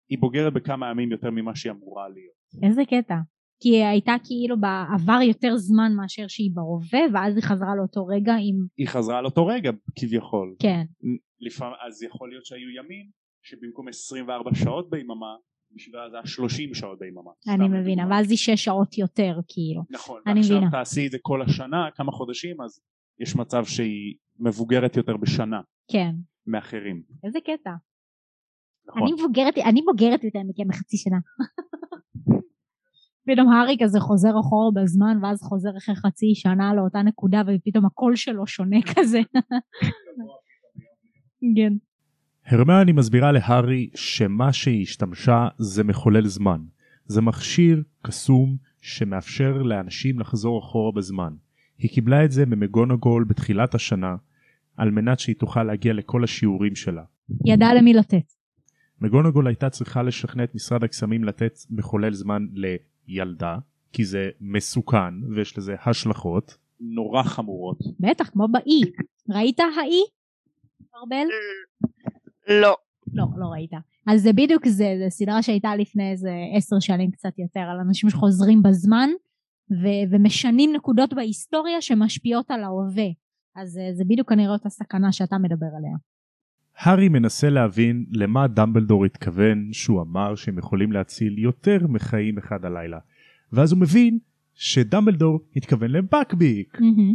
[0.08, 2.64] היא בוגרת בכמה ימים יותר ממה שהיא אמורה להיות.
[2.68, 3.14] איזה קטע.
[3.62, 8.32] כי היא הייתה כאילו בעבר יותר זמן מאשר שהיא בהווה, ואז היא חזרה לאותו רגע
[8.32, 8.66] עם...
[8.76, 10.54] היא חזרה על אותו רגע כביכול.
[10.58, 10.84] כן.
[11.40, 13.06] לפעמים, אז יכול להיות שהיו ימים
[13.42, 15.36] שבמקום 24 שעות ביממה,
[15.74, 17.30] בשבילה זה היה 30 שעות ביממה.
[17.48, 18.06] אני מבינה.
[18.10, 19.82] ואז היא שש שעות יותר, כאילו.
[19.90, 20.70] נכון, אני ועכשיו מבינה.
[20.70, 22.80] תעשי את זה כל השנה, כמה חודשים, אז
[23.20, 25.60] יש מצב שהיא מבוגרת יותר בשנה
[25.92, 26.10] כן.
[26.46, 27.02] מאחרים.
[27.24, 27.70] איזה קטע.
[28.88, 29.02] נכון.
[29.02, 31.18] אני מבוגרת, אני בוגרת יותר מכם בחצי שנה.
[33.26, 38.16] פתאום הארי כזה חוזר אחורה בזמן, ואז חוזר אחרי חצי שנה לאותה נקודה, ופתאום הקול
[38.16, 39.20] שלו שונה כזה.
[41.56, 41.72] כן.
[42.46, 46.60] הרמני מסבירה להארי שמה שהיא השתמשה זה מחולל זמן.
[47.06, 51.32] זה מכשיר קסום שמאפשר לאנשים לחזור אחורה בזמן.
[51.78, 54.16] היא קיבלה את זה ממגונגול בתחילת השנה
[54.76, 57.02] על מנת שהיא תוכל להגיע לכל השיעורים שלה.
[57.46, 58.32] ידעה למי לתת.
[59.00, 62.46] מגונגול הייתה צריכה לשכנע את משרד הקסמים לתת מחולל זמן
[63.08, 63.58] לילדה
[63.92, 66.56] כי זה מסוכן ויש לזה השלכות.
[66.80, 67.78] נורא חמורות.
[68.00, 68.80] בטח, כמו באי.
[69.30, 70.02] ראית האי?
[70.96, 71.26] ארבל?
[72.48, 72.76] לא.
[73.12, 73.70] לא, לא ראית.
[74.06, 78.10] אז זה בדיוק זה, זה סדרה שהייתה לפני איזה עשר שנים קצת יותר, על אנשים
[78.10, 79.10] שחוזרים בזמן
[79.70, 83.08] ו- ומשנים נקודות בהיסטוריה שמשפיעות על ההווה.
[83.56, 85.96] אז אה, זה בדיוק כנראה אותה סכנה שאתה מדבר עליה.
[86.78, 92.98] הארי מנסה להבין למה דמבלדור התכוון שהוא אמר שהם יכולים להציל יותר מחיים אחד הלילה.
[93.52, 94.18] ואז הוא מבין
[94.54, 96.80] שדמבלדור התכוון לבקביק.
[96.80, 97.14] מהמם.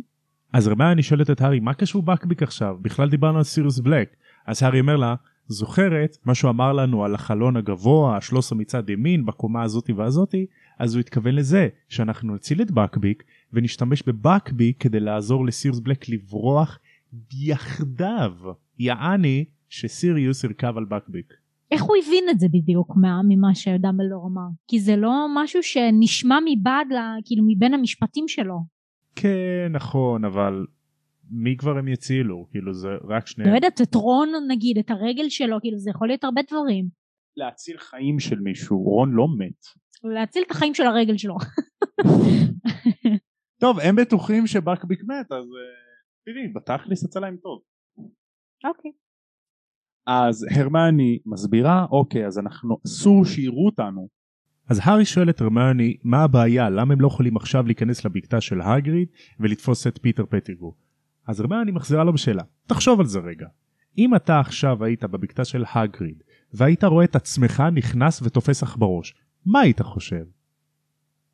[0.54, 4.16] אז הרמני שואלת את הארי מה קשור בקביק עכשיו בכלל דיברנו על סיריוס בלק
[4.46, 5.16] אז הארי אומר לה
[5.48, 10.46] זוכרת מה שהוא אמר לנו על החלון הגבוה ה-13 מצד ימין בקומה הזאתי והזאתי
[10.80, 16.80] אז הוא התכוון לזה שאנחנו נציל את בקביק ונשתמש בבקביק כדי לעזור לסיריוס בלק לברוח
[17.34, 18.34] יחדיו
[18.80, 21.34] יעני שסיריוס ירכב על בקביק.
[21.72, 24.48] איך הוא הבין את זה בדיוק מה, ממה שדמבלדור אמר?
[24.68, 28.60] כי זה לא משהו שנשמע מבעד, לה, כאילו מבין המשפטים שלו.
[29.16, 30.66] כן נכון אבל
[31.32, 35.30] מי כבר הם יצילו כאילו זה רק שני לא יודעת, את רון נגיד, את הרגל
[35.30, 36.90] שלו, כאילו זה יכול להיות הרבה דברים.
[37.38, 41.36] להציל חיים של מישהו רון לא מת להציל את החיים של הרגל שלו.
[43.62, 47.62] טוב הם בטוחים שבקביק מת אז uh, תראי בתכלס יצא להם טוב
[48.66, 48.92] אוקיי.
[50.08, 54.08] אז הרמני מסבירה אוקיי אז אנחנו אסור שיראו אותנו
[54.70, 58.62] אז הארי שואל את הרמיוני מה הבעיה למה הם לא יכולים עכשיו להיכנס לבקתה של
[58.62, 59.08] הגריד
[59.40, 60.76] ולתפוס את פיטר פטיגרו.
[61.28, 63.48] אז הרמיוני מחזירה לו בשאלה תחשוב על זה רגע.
[63.98, 69.16] אם אתה עכשיו היית בבקתה של הגריד והיית רואה את עצמך נכנס ותופס לך בראש
[69.46, 70.26] מה היית חושב?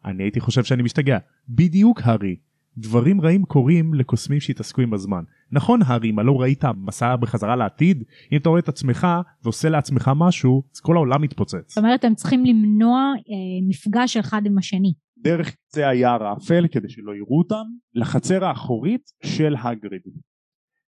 [0.05, 1.17] אני הייתי חושב שאני משתגע.
[1.49, 2.35] בדיוק הארי.
[2.77, 5.23] דברים רעים קורים לקוסמים שהתעסקו עם הזמן.
[5.51, 8.03] נכון הארי, מה לא ראית מסע בחזרה לעתיד?
[8.31, 9.07] אם אתה רואה את עצמך
[9.43, 11.67] ועושה לעצמך משהו, אז כל העולם מתפוצץ.
[11.67, 14.93] זאת אומרת, הם צריכים למנוע אה, מפגש אחד עם השני.
[15.17, 20.01] דרך קצה היער האפל כדי שלא יראו אותם לחצר האחורית של הגריד.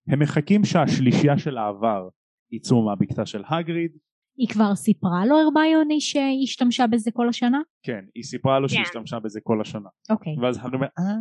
[0.09, 2.09] הם מחכים שהשלישייה של העבר
[2.53, 3.91] יצאו מהבקתה של הגריד
[4.37, 7.61] היא כבר סיפרה לו הרמיוני שהיא השתמשה בזה כל השנה?
[7.83, 8.83] כן היא סיפרה לו שהיא כן.
[8.83, 10.39] השתמשה בזה כל השנה אוקיי.
[10.43, 11.15] ואז הארי אומר אה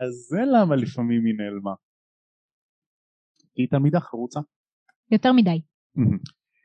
[0.00, 1.74] אז זה למה לפעמים היא נעלמה
[3.56, 4.40] היא תלמידה חרוצה
[5.10, 5.60] יותר מדי.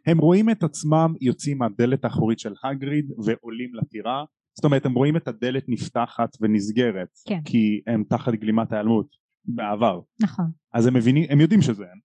[0.07, 4.25] הם רואים את עצמם יוצאים מהדלת האחורית של הגריד ועולים לטירה
[4.57, 7.41] זאת אומרת הם רואים את הדלת נפתחת ונסגרת כן.
[7.45, 10.45] כי הם תחת גלימת ההיעלמות בעבר נכון.
[10.73, 11.99] אז הם מבינים הם יודעים שזה הם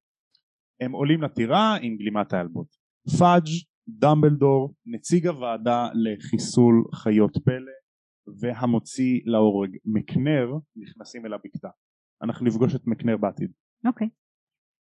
[0.81, 2.80] הם עולים לטירה עם גלימת ההיעלמות
[3.19, 3.47] פאג'
[3.89, 7.73] דמבלדור נציג הוועדה לחיסול חיות פלא
[8.41, 11.69] והמוציא להורג מקנר נכנסים אל הבקתה
[12.23, 13.51] אנחנו נפגוש את מקנר בעתיד
[13.87, 14.09] אוקיי.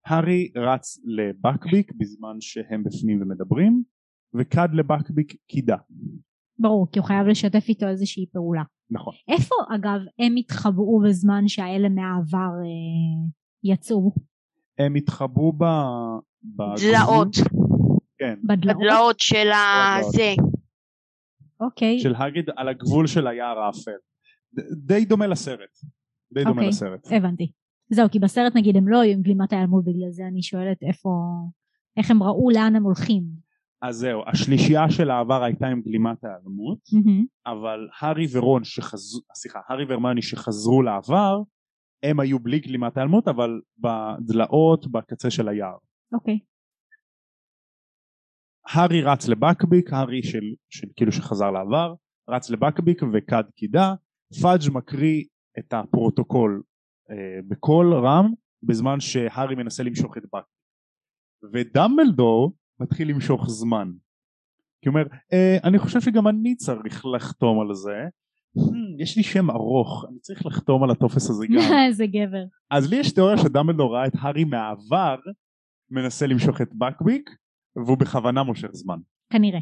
[0.06, 3.82] הארי רץ לבקביק בזמן שהם בפנים ומדברים
[4.34, 5.76] וכד לבקביק קידה
[6.58, 8.62] ברור, כי הוא חייב לשתף איתו איזושהי פעולה.
[8.90, 13.30] נכון איפה אגב הם התחבאו בזמן שהאלה מהעבר אה,
[13.72, 14.12] יצאו?
[14.78, 15.64] הם התחבאו ב...
[16.44, 17.36] בגבול- דלאות.
[18.24, 18.76] כן בדלאות?
[18.76, 20.34] הדלאות של הזה.
[21.60, 22.00] אוקיי.
[22.00, 23.90] של הגריד על הגבול של היער האפל
[24.86, 25.78] די דומה לסרט
[26.34, 26.68] די דומה אוקיי.
[26.68, 27.52] לסרט הבנתי.
[27.90, 31.10] זהו, כי בסרט נגיד הם לא היו עם גלימת ההיעלמות, בגלל זה אני שואלת איפה...
[31.96, 33.22] איך הם ראו לאן הם הולכים.
[33.82, 36.78] אז זהו השלישייה של העבר הייתה עם גלימת ההיעלמות.
[37.46, 41.42] אבל הארי ורון שחזרו סליחה הארי והרמני שחזרו לעבר
[42.02, 45.76] הם היו בלי גלימת ההיעלמות אבל בדלאות בקצה של היער
[46.12, 46.38] אוקיי.
[48.68, 51.94] הארי רץ לבקביק הארי של, של כאילו שחזר לעבר
[52.28, 53.94] רץ לבקביק וקד קידה.
[54.42, 55.24] פאג' מקריא
[55.58, 56.62] את הפרוטוקול
[57.10, 60.54] אה, בקול רם בזמן שהארי מנסה למשוך את בקביק
[61.52, 63.88] ודמבלדור מתחיל למשוך זמן.
[64.82, 68.08] כי הוא אומר אה, אני חושב שגם אני צריך לחתום על זה.
[68.58, 71.60] הממ, יש לי שם ארוך אני צריך לחתום על הטופס הזה גם.
[71.88, 72.44] איזה גבר.
[72.70, 75.16] אז לי יש תיאוריה שדמבלדור ראה את הארי מהעבר
[75.90, 77.30] מנסה למשוך את בקביק
[77.76, 78.98] והוא בכוונה מושך זמן
[79.30, 79.60] כנראה.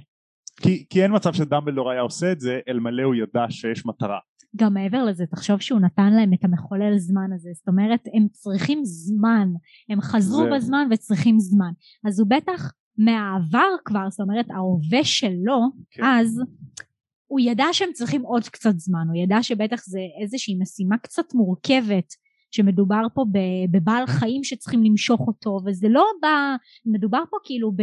[0.57, 4.19] כי, כי אין מצב שדמבלדור היה עושה את זה אלמלא הוא ידע שיש מטרה
[4.57, 7.51] גם מעבר לזה, תחשוב שהוא נתן להם את המחולל זמן הזה.
[7.55, 9.49] זאת אומרת, הם צריכים זמן.
[9.89, 10.55] הם חזרו זהו.
[10.57, 11.73] בזמן וצריכים זמן.
[12.07, 16.03] אז הוא בטח מהעבר כבר, זאת אומרת, ההווה שלו, כן.
[16.05, 16.41] אז
[17.27, 19.07] הוא ידע שהם צריכים עוד קצת זמן.
[19.09, 22.15] הוא ידע שבטח זה איזושהי משימה קצת מורכבת.
[22.53, 27.83] שמדובר פה ב- בבעל חיים שצריכים למשוך אותו וזה לא בא, מדובר פה כאילו ב,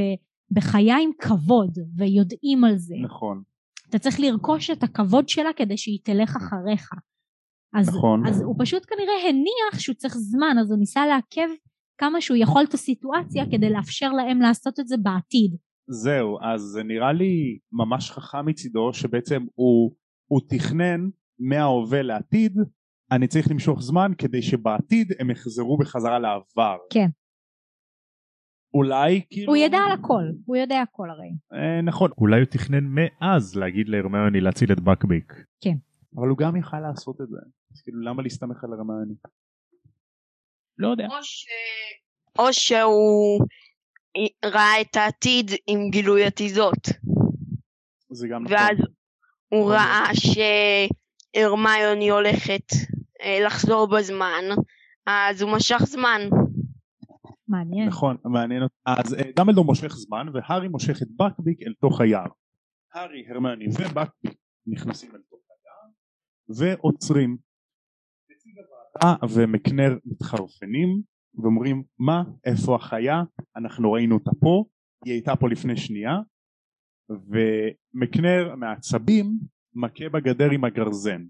[0.51, 2.95] בחיה עם כבוד ויודעים על זה.
[3.03, 3.43] נכון
[3.89, 6.89] אתה צריך לרכוש את הכבוד שלה כדי שהיא תלך אחריך.
[7.73, 8.27] אז, נכון.
[8.27, 11.49] אז הוא פשוט כנראה הניח שהוא צריך זמן, אז הוא ניסה לעכב
[11.97, 15.55] כמה שהוא יכול את הסיטואציה כדי לאפשר להם לעשות את זה בעתיד.
[15.87, 19.91] זהו אז זה נראה לי ממש חכם מצידו שבעצם הוא,
[20.27, 22.57] הוא תכנן מההווה לעתיד
[23.11, 27.07] אני צריך למשוך זמן כדי שבעתיד הם יחזרו בחזרה לעבר כן.
[28.73, 31.29] אולי כאילו הוא ידע על הכל, הוא יודע הכל הרי.
[31.53, 35.33] אה, נכון אולי הוא תכנן מאז להגיד להרמיוני להציל את בקביק.
[36.15, 37.37] אבל הוא גם יכל לעשות את זה
[37.71, 39.13] אז כאילו למה להסתמך על הרמני
[40.77, 41.45] לא יודע או, ש...
[42.39, 43.45] או שהוא
[44.45, 46.89] ראה את העתיד עם גילוי עתידות.
[48.09, 48.77] זה גם נכון ואז
[49.49, 50.09] הוא ראה
[51.35, 52.65] שהרמיוני הולכת
[53.45, 54.43] לחזור בזמן,
[55.05, 56.21] אז הוא משך זמן.
[57.47, 57.87] מעניין.
[57.87, 58.63] נכון מעניין.
[58.85, 62.27] אז אה, דמבלדור מושך זמן והארי מושך את בקביק אל תוך היער.
[62.93, 67.37] הארי הרמני ובקביק נכנסים אל תוך היער ועוצרים.
[68.31, 71.01] נציג הוועדה ומקנר מתחרפנים
[71.43, 72.23] ואומרים מה?
[72.45, 73.23] איפה החיה?
[73.55, 74.65] אנחנו ראינו אותה פה.
[75.05, 76.13] היא הייתה פה לפני שנייה.
[77.09, 79.39] ומקנר מעצבים
[79.73, 81.25] מכה בגדר עם הגרזן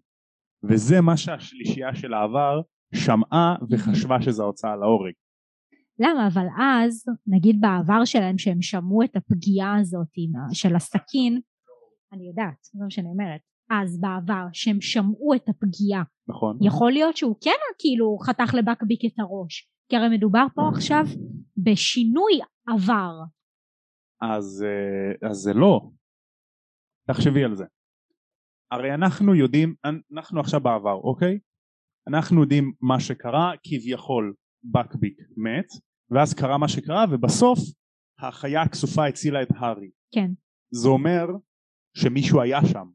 [0.63, 2.62] וזה מה שהשלישייה של העבר
[2.95, 5.13] שמעה וחשבה שזה ההוצאה להורג.
[6.00, 6.28] למה?
[6.28, 10.13] אבל אז, נגיד בעבר שלהם שהם שמעו את הפגיעה הזאת
[10.54, 11.41] של הסכין,
[12.13, 16.58] אני יודעת, זה מה שאני אומרת, אז בעבר שהם שמעו את הפגיעה, נכון?
[16.62, 21.04] יכול להיות שהוא כן כאילו חתך לבקביק את הראש, כי הרי מדובר פה עכשיו
[21.58, 23.13] בשינוי עבר.
[24.22, 25.89] אז, אה, אז זה לא.
[27.08, 27.65] תחשבי על זה.
[28.71, 29.75] הרי אנחנו יודעים,
[30.13, 31.39] אנחנו עכשיו בעבר, אוקיי?
[32.08, 35.67] אנחנו יודעים מה שקרה, כביכול בקביק מת,
[36.12, 37.60] ואז קרה מה שקרה, ובסוף
[38.19, 39.89] החיה הכסופה הצילה את הארי.
[40.15, 40.32] כן,
[40.71, 41.25] זה אומר
[41.97, 42.88] שמישהו היה שם.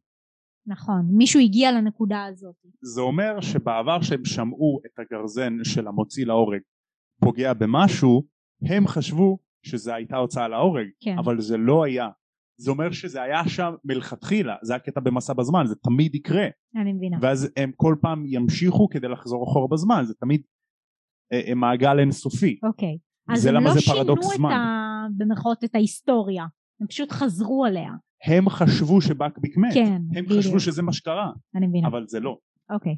[0.66, 2.54] נכון, מישהו הגיע לנקודה הזאת.
[2.94, 6.60] זה אומר שבעבר שהם שמעו את הגרזן של המוציא להורג
[7.20, 8.26] פוגע במשהו,
[8.70, 11.18] הם חשבו שזה הייתה הוצאה להורג, כן.
[11.18, 12.08] אבל זה לא היה.
[12.56, 17.18] זה אומר שזה היה שם מלכתחילה, זה הקטע במסע בזמן, זה תמיד יקרה, אני מבינה.
[17.22, 20.42] ואז הם כל פעם ימשיכו כדי לחזור אחורה בזמן, זה תמיד
[21.32, 22.58] אה, אה, מעגל אינסופי.
[22.62, 22.98] אוקיי.
[23.28, 24.50] אז זה למה לא זה שינו פרדוקס את זמן.
[24.50, 25.06] ה...
[25.16, 26.44] במרכאות את ההיסטוריה,
[26.80, 27.90] הם פשוט חזרו עליה.
[28.24, 30.40] הם חשבו שבקביק מת, כן, הם בדיוק.
[30.40, 31.88] חשבו שזה מה שקרה, אני מבינה.
[31.88, 32.38] אבל זה לא.
[32.70, 32.96] אוקיי.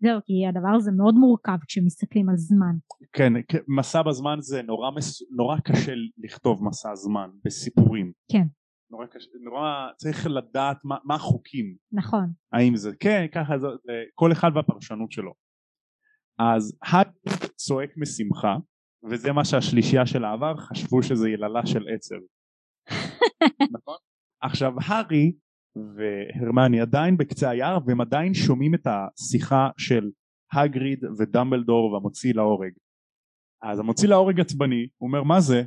[0.00, 2.74] זהו, כי הדבר הזה מאוד מורכב כשמסתכלים על זמן.
[3.12, 3.32] כן,
[3.68, 5.22] מסע בזמן זה נורא, מס...
[5.36, 8.12] נורא קשה לכתוב מסע זמן בסיפורים.
[8.32, 8.46] כן.
[8.92, 12.32] נורא קשה, נורא צריך לדעת מה, מה החוקים, נכון.
[12.52, 13.66] האם זה כן, ככה זה,
[14.14, 15.34] כל אחד והפרשנות שלו.
[16.38, 18.56] אז האגריד צועק משמחה,
[19.10, 22.16] וזה מה שהשלישייה של העבר חשבו שזה יללה של עצב.
[23.76, 23.96] נכון?
[24.42, 25.32] עכשיו הארי
[25.76, 30.10] והרמני עדיין בקצה היער והם עדיין שומעים את השיחה של
[30.52, 32.72] הגריד ודמבלדור והמוציא להורג.
[33.62, 35.62] אז המוציא להורג עצבני, הוא אומר מה זה?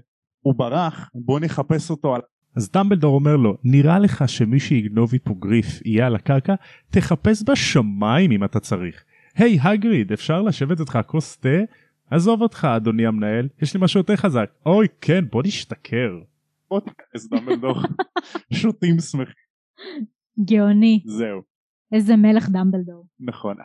[0.46, 2.22] הוא ברח, בוא נחפש אותו על...
[2.56, 6.56] אז דמבלדור אומר לו, נראה לך שמי שיגנוב היפוגריף יהיה על הקרקע?
[6.90, 9.04] תחפש בשמיים אם אתה צריך.
[9.36, 11.50] היי הגריד, אפשר לשבת איתך כוס תה?
[12.12, 14.50] עזוב אותך אדוני המנהל, יש לי משהו יותר חזק.
[14.66, 16.20] אוי כן, בוא נשתכר.
[16.70, 17.76] בוא תיכנס דמבלדור.
[18.62, 19.34] שותים שמחים,
[20.46, 21.04] גאוני.
[21.06, 21.42] זהו,
[21.92, 23.06] איזה מלך דמבלדור.
[23.20, 23.56] נכון.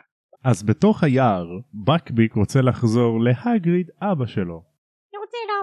[0.43, 4.70] אז בתוך היער, בקביק רוצה לחזור להגריד אבא שלו.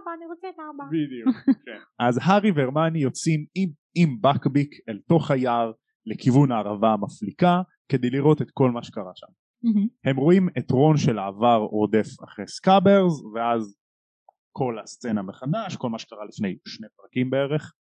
[0.03, 0.85] אבא, אני רוצה את אבא.
[0.89, 1.79] בדיוק, כן.
[1.99, 5.73] אז הארי והרמיוני יוצאים עם, עם בקביק אל תוך היער
[6.07, 9.27] לכיוון הערבה המפליקה כדי לראות את כל מה שקרה שם.
[10.05, 13.77] הם רואים את רון של העבר רודף אחרי סקאברס ואז
[14.53, 17.73] כל הסצנה מחדש, כל מה שקרה לפני שני פרקים בערך.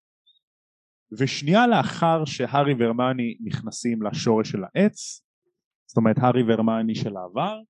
[1.18, 5.22] ושנייה לאחר שהארי והרמני נכנסים לשורש של העץ,
[5.87, 7.61] זאת אומרת הארי והרמני של העבר,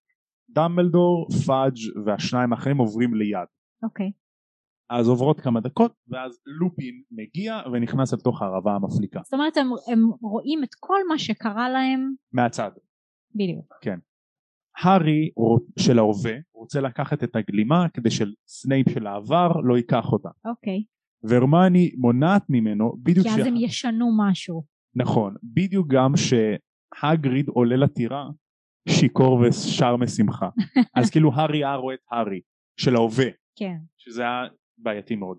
[0.51, 3.49] דמבלדור, פאג' והשניים האחרים עוברים ליד.
[3.83, 4.11] אוקיי.
[4.91, 10.11] אז עוברות כמה דקות ואז לופין מגיע ונכנס לתוך הערבה המפליקה זאת אומרת הם, הם
[10.21, 12.71] רואים את כל מה שקרה להם מהצד.
[13.35, 13.75] בדיוק.
[14.79, 15.31] הארי
[15.79, 20.85] של ההווה רוצה לקחת את הגלימה כדי שסנייפ של העבר לא ייקח אותה אוקיי.
[21.23, 24.63] והרמיוני מונעת ממנו בדיוק כי אז הם ישנו משהו.
[24.95, 28.29] נכון בדיוק גם שהגריד עולה לטירה
[28.89, 30.49] שיכור ושר משמחה
[30.97, 32.41] אז כאילו הארי היה רואה את הארי
[32.81, 33.77] של ההווה כן.
[33.97, 34.43] שזה היה
[34.79, 35.39] בעייתי מאוד.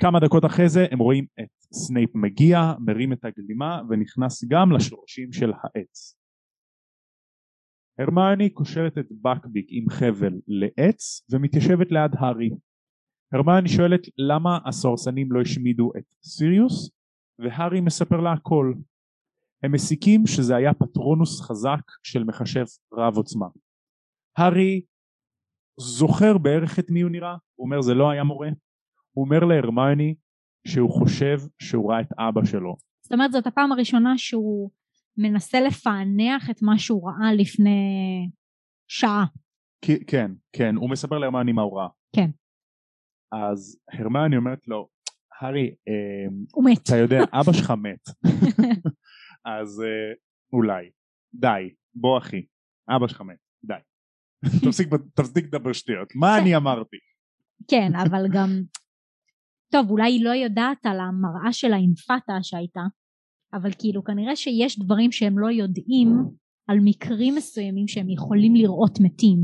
[0.00, 5.32] כמה דקות אחרי זה הם רואים את סנייפ מגיע, מרים את הגלימה ונכנס גם לשורשים
[5.32, 6.16] של העץ.
[7.98, 12.50] הרמני קושרת את בקביק עם חבל לעץ ומתיישבת ליד הארי.
[13.32, 16.90] הרמני שואלת למה הסוהרסנים לא השמידו את סיריוס
[17.38, 18.72] והארי מספר לה הכל.
[19.62, 23.46] הם מסיקים שזה היה פטרונוס חזק של מכשף רב עוצמה.
[24.38, 24.84] הארי
[25.80, 28.48] זוכר בערך את מי הוא נראה, הוא אומר זה לא היה מורה,
[29.12, 30.14] הוא אומר להרמיוני
[30.68, 34.70] שהוא חושב שהוא ראה את אבא שלו, זאת אומרת זאת הפעם הראשונה שהוא
[35.18, 37.78] מנסה לפענח את מה שהוא ראה לפני
[38.88, 39.24] שעה.
[39.84, 42.30] כי- כן, כן, הוא מספר להרמיוני מה הוא ראה, כן.
[43.32, 44.88] אז הרמיוני אומרת לו,
[45.40, 46.26] הארי, אה,
[46.64, 46.82] מת.
[46.82, 48.00] אתה יודע, אבא שלך מת,
[49.60, 50.12] אז אה,
[50.52, 50.90] אולי,
[51.34, 52.44] די, בוא אחי,
[52.96, 53.74] אבא שלך מת, די,
[54.64, 56.96] תפסיק תפסיק לדבר שטויות, מה אני אמרתי?
[57.68, 58.62] כן, אבל גם...
[59.72, 62.82] טוב, אולי היא לא יודעת על המראה של האינפתה שהייתה,
[63.54, 66.08] אבל כאילו כנראה שיש דברים שהם לא יודעים
[66.68, 69.38] על מקרים מסוימים שהם יכולים לראות מתים.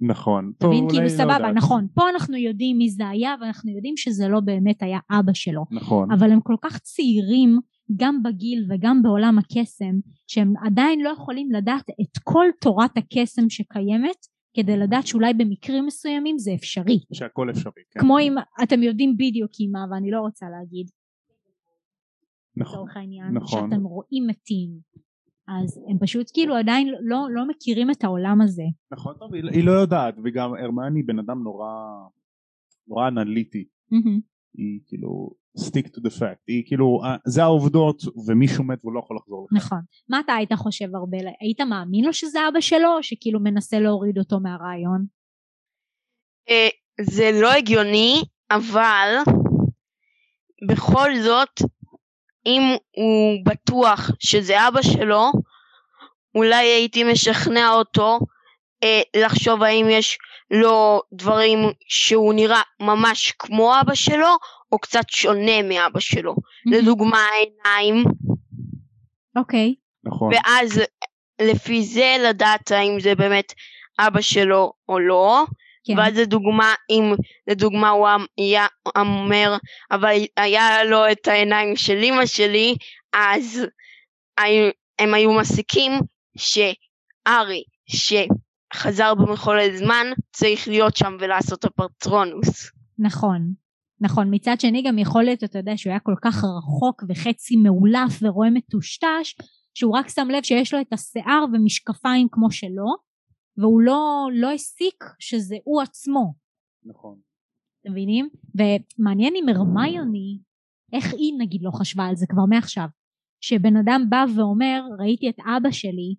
[0.00, 0.88] נכון, אתה מבין?
[0.88, 1.54] כאילו לא סבבה, יודעת.
[1.54, 5.64] נכון, פה אנחנו יודעים מי זה היה ואנחנו יודעים שזה לא באמת היה אבא שלו,
[5.70, 7.58] נכון, אבל הם כל כך צעירים
[7.96, 9.94] גם בגיל וגם בעולם הקסם
[10.26, 16.38] שהם עדיין לא יכולים לדעת את כל תורת הקסם שקיימת כדי לדעת שאולי במקרים מסוימים
[16.38, 16.98] זה אפשרי.
[17.12, 18.00] שהכל אפשרי, כן.
[18.00, 20.86] כמו אם אתם יודעים בדיוק עם מה ואני לא רוצה להגיד
[22.56, 23.70] נכון, לצורך העניין נכון.
[23.70, 24.70] שאתם רואים מתים
[25.48, 29.64] אז הם פשוט כאילו עדיין לא, לא מכירים את העולם הזה נכון, טוב, היא, היא
[29.64, 31.68] לא יודעת, וגם הרמני בן אדם נורא,
[32.88, 34.20] נורא אנליטי, מהמם.
[34.54, 39.00] היא כאילו stick to the fact, היא כאילו, אה, זה העובדות ומישהו מת והוא לא
[39.04, 39.64] יכול לחזור לך.
[39.64, 39.80] נכון.
[40.08, 41.18] מה אתה היית חושב הרבה?
[41.40, 45.06] היית מאמין לו שזה אבא שלו או שכאילו מנסה להוריד אותו מהרעיון?
[46.50, 46.68] אה,
[47.00, 49.14] זה לא הגיוני, אבל
[50.68, 51.60] בכל זאת,
[52.46, 52.62] אם
[52.96, 55.30] הוא בטוח שזה אבא שלו,
[56.34, 58.18] אולי הייתי משכנע אותו
[58.84, 60.18] אה, לחשוב האם יש
[60.50, 64.36] לו דברים שהוא נראה ממש כמו אבא שלו,
[64.72, 66.34] או קצת שונה מאבא שלו.
[66.66, 68.04] לדוגמה העיניים,
[69.36, 69.74] אוקיי.
[70.04, 70.82] נכון, ואז
[71.42, 73.52] לפי זה לדעת האם זה באמת
[73.98, 75.44] אבא שלו או לא.
[75.86, 75.98] כן.
[75.98, 77.14] ואז לדוגמה, אם
[77.46, 78.66] לדוגמה הוא היה
[78.96, 79.56] אומר,
[79.90, 82.74] אבל היה לו את העיניים של אמא שלי,
[83.12, 83.66] אז
[84.98, 85.92] הם היו מסיקים
[86.38, 87.62] שארי,
[88.74, 92.70] שחזר במחולל זמן, צריך להיות שם ולעשות את הפטרונוס.
[92.98, 93.54] נכון
[94.00, 98.22] נכון מצד שני גם יכול להיות אתה יודע שהוא היה כל כך רחוק וחצי מאולף
[98.22, 99.34] ורואה מטושטש
[99.74, 102.86] שהוא רק שם לב שיש לו את השיער ומשקפיים כמו שלו
[103.58, 106.34] והוא לא, לא הסיק שזה הוא עצמו
[106.84, 107.18] נכון.
[107.80, 108.28] אתם מבינים?
[108.54, 110.38] ומעניין אם הרמיוני
[110.92, 112.86] איך היא נגיד לא חשבה על זה כבר מעכשיו
[113.40, 116.14] שבן אדם בא ואומר ראיתי את אבא שלי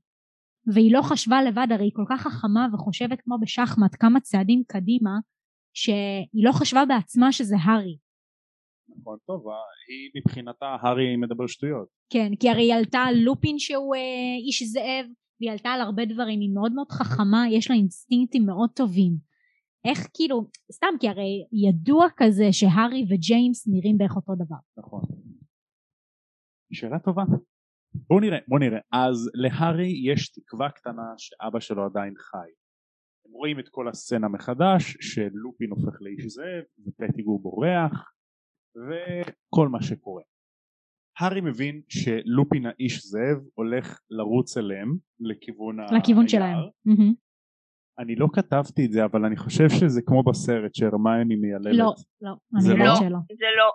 [0.73, 5.19] והיא לא חשבה לבד הרי היא כל כך חכמה וחושבת כמו בשחמט כמה צעדים קדימה
[5.73, 7.97] שהיא לא חשבה בעצמה שזה הארי
[8.99, 9.53] נכון, טוב, אה,
[9.87, 11.87] היא מבחינתה הארי מדבר שטויות.
[12.09, 15.05] כן כי הרי היא עלתה על לופין שהוא אה, איש זאב
[15.39, 19.17] והיא עלתה על הרבה דברים היא מאוד מאוד חכמה יש לה אינסטינקטים מאוד טובים
[19.85, 25.01] איך כאילו סתם כי הרי ידוע כזה שהארי וג'יימס נראים בערך אותו דבר נכון.
[26.73, 27.23] שאלה טובה.
[28.09, 28.79] בוא נראה, בוא נראה.
[28.91, 32.37] אז להארי יש תקווה קטנה שאבא שלו עדיין חי.
[33.25, 38.11] הם רואים את כל הסצנה מחדש, שלופין הופך לאיש זאב, ופטיגור בורח,
[38.75, 40.23] וכל מה שקורה.
[41.19, 46.69] הארי מבין שלופין האיש זאב הולך לרוץ אליהם לכיוון לכיוון היער.
[46.85, 47.13] שלהם.
[47.99, 51.77] אני לא כתבתי את זה אבל אני חושב שזה כמו בסרט שהרמיוני מייללת.
[51.77, 52.83] לא לא זה אני לא?
[52.83, 53.71] יודעת שלא זה לא,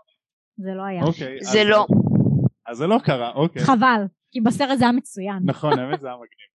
[0.56, 1.87] זה לא היה אוקיי, זה אז- לא.
[2.70, 3.62] אז זה לא קרה, אוקיי.
[3.62, 6.50] חבל כי בסרט זה היה מצוין נכון, האמת זה היה מגניב.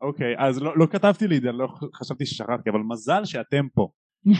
[0.00, 3.88] אוקיי, אז לא, לא כתבתי לי את זה, לא חשבתי ששכחתי, אבל מזל שאתם פה.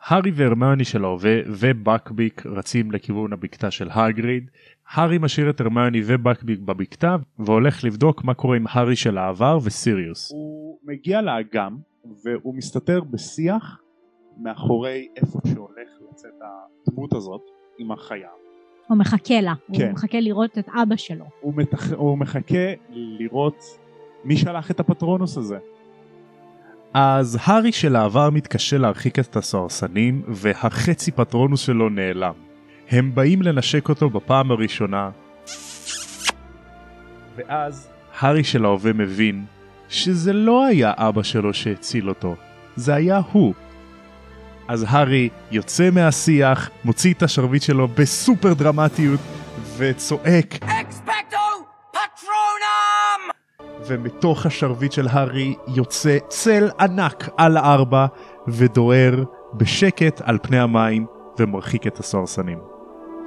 [0.00, 4.50] הארי והרמיוני של ההווה ובקביק רצים לכיוון הבקתה של הגריד.
[4.90, 10.32] הארי משאיר את הרמיוני ובקביק בבקתה והולך לבדוק מה קורה עם הארי של העבר וסיריוס.
[10.32, 11.76] הוא מגיע לאגם,
[12.24, 13.80] והוא מסתתר בשיח
[14.42, 17.42] מאחורי איפה שהולך לצאת הדמות הזאת
[17.78, 18.28] עם החיה.
[18.90, 19.84] הוא מחכה לה כן.
[19.84, 21.92] הוא מחכה לראות את אבא שלו הוא, מתח...
[21.92, 23.64] הוא מחכה לראות
[24.24, 25.58] מי שלח את הפטרונוס הזה.
[26.94, 32.32] אז הארי של העבר מתקשה להרחיק את הסוהרסנים והחצי פטרונוס שלו נעלם.
[32.90, 35.10] הם באים לנשק אותו בפעם הראשונה
[37.36, 39.44] ואז הארי של ההווה מבין
[39.88, 42.34] שזה לא היה אבא שלו שהציל אותו,
[42.76, 43.54] זה היה הוא.
[44.70, 49.20] אז הארי יוצא מהשיח, מוציא את השרביט שלו בסופר דרמטיות
[49.76, 53.32] וצועק Expecto Patronum!
[53.86, 58.06] ומתוך השרביט של הארי יוצא צל ענק על הארבע
[58.48, 61.06] ודוהר בשקט על פני המים
[61.38, 62.58] ומרחיק את הסוהרסנים.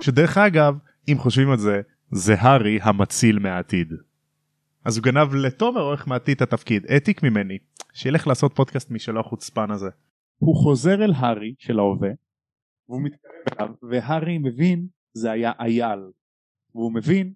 [0.01, 0.77] שדרך אגב,
[1.08, 3.93] אם חושבים על זה, זה הארי המציל מהעתיד.
[4.86, 7.57] אז הוא גנב לתומר עורך מעתיד את התפקיד, העתיק ממני,
[7.93, 9.89] שילך לעשות פודקאסט משלו החוצפן הזה.
[10.45, 12.09] הוא חוזר אל הארי של ההווה,
[12.89, 15.99] והוא מתקרב אליו, והארי מבין זה היה אייל.
[16.75, 17.33] והוא מבין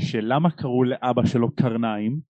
[0.00, 2.20] שלמה קראו לאבא שלו קרניים,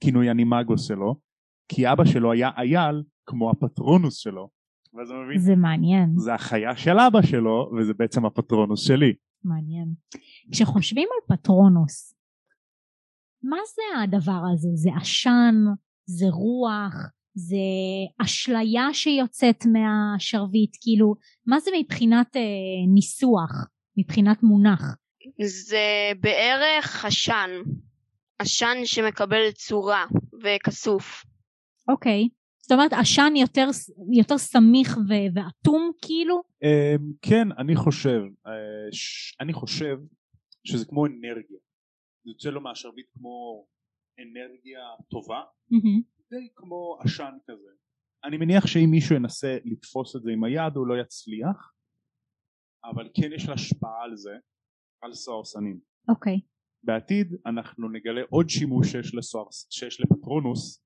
[0.00, 1.20] כינוי האנימגוס שלו,
[1.68, 4.48] כי אבא שלו היה אייל כמו הפטרונוס שלו.
[4.94, 9.14] ואז הוא מבין, זה מעניין זה החיה של אבא שלו, וזה בעצם הפטרונוס שלי.
[9.44, 9.94] מעניין.
[10.52, 12.14] כשחושבים על פטרונוס,
[13.42, 14.68] מה זה הדבר הזה?
[14.74, 15.54] זה עשן?
[16.06, 16.94] זה רוח?
[17.34, 17.56] זה
[18.22, 20.76] אשליה שיוצאת מהשרביט?
[20.80, 21.14] כאילו,
[21.46, 22.42] מה זה מבחינת אה,
[22.94, 23.50] ניסוח?
[23.96, 24.80] מבחינת מונח?
[25.44, 25.78] זה
[26.20, 27.50] בערך עשן.
[28.38, 30.04] עשן שמקבל צורה
[30.44, 31.24] וכסוף.
[31.88, 32.28] אוקיי.
[32.60, 33.66] זאת אומרת, עשן יותר,
[34.16, 36.42] יותר סמיך ו- ואטום כאילו?
[36.62, 38.52] אמ, כן, אני חושב, אה,
[38.92, 39.96] ש- אני חושב
[40.64, 41.58] שזה כמו אנרגיה.
[42.24, 43.66] זה יוצא לו מהשרביט כמו
[44.18, 44.80] אנרגיה
[45.10, 46.00] טובה, מהמם.
[46.30, 47.70] די כמו עשן כזה.
[48.24, 51.72] אני מניח שאם מישהו ינסה לתפוס את זה עם היד הוא לא יצליח
[52.84, 54.34] אבל כן יש לה השפעה על זה
[55.02, 56.40] על סוהרסנים אוקיי.
[56.84, 60.84] בעתיד אנחנו נגלה עוד שימוש שיש, לסוהר, שיש לפטרונוס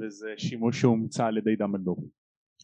[0.00, 2.10] וזה שימוש שהומצא על ידי דמבלדור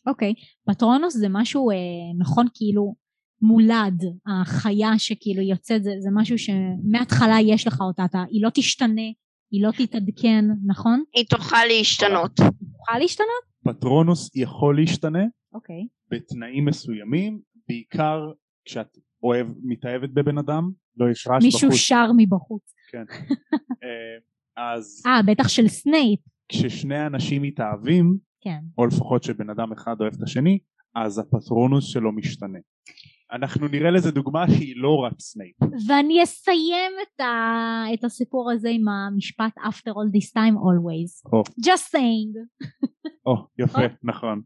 [0.06, 0.34] אוקיי.
[0.70, 1.76] פטרונוס זה משהו אה,
[2.18, 2.94] נכון כאילו
[3.42, 9.08] מולד החיה שכאילו יוצאת זה, זה משהו שמההתחלה יש לך אותה אתה, היא לא תשתנה
[9.50, 11.02] היא לא תתעדכן נכון?
[11.14, 12.36] היא תוכל להשתנות.
[12.36, 13.50] תוכל להשתנות?
[13.64, 15.24] פטרונוס יכול להשתנה
[15.54, 15.86] אוקיי.
[16.10, 18.20] בתנאים מסוימים בעיקר
[18.64, 22.74] כשאת אוהב מתאהבת בבן אדם לא יש רעש מישהו בחוץ שר מבחוץ.
[22.90, 23.04] כן.
[23.84, 24.18] אה,
[24.56, 26.20] אז אה בטח של סנייפ.
[26.48, 28.58] כששני אנשים מתאהבים כן.
[28.78, 30.58] או לפחות שבן אדם אחד אוהב את השני
[30.94, 32.58] אז הפטרונוס שלו משתנה
[33.32, 35.56] אנחנו נראה לזה דוגמה שהיא לא רק סנייפ
[35.88, 37.94] ואני אסיים את, ה...
[37.94, 41.32] את הסיפור הזה עם המשפט after all this time always.
[41.32, 41.42] או.
[41.60, 42.66] just saying.
[43.26, 44.42] או יפה נכון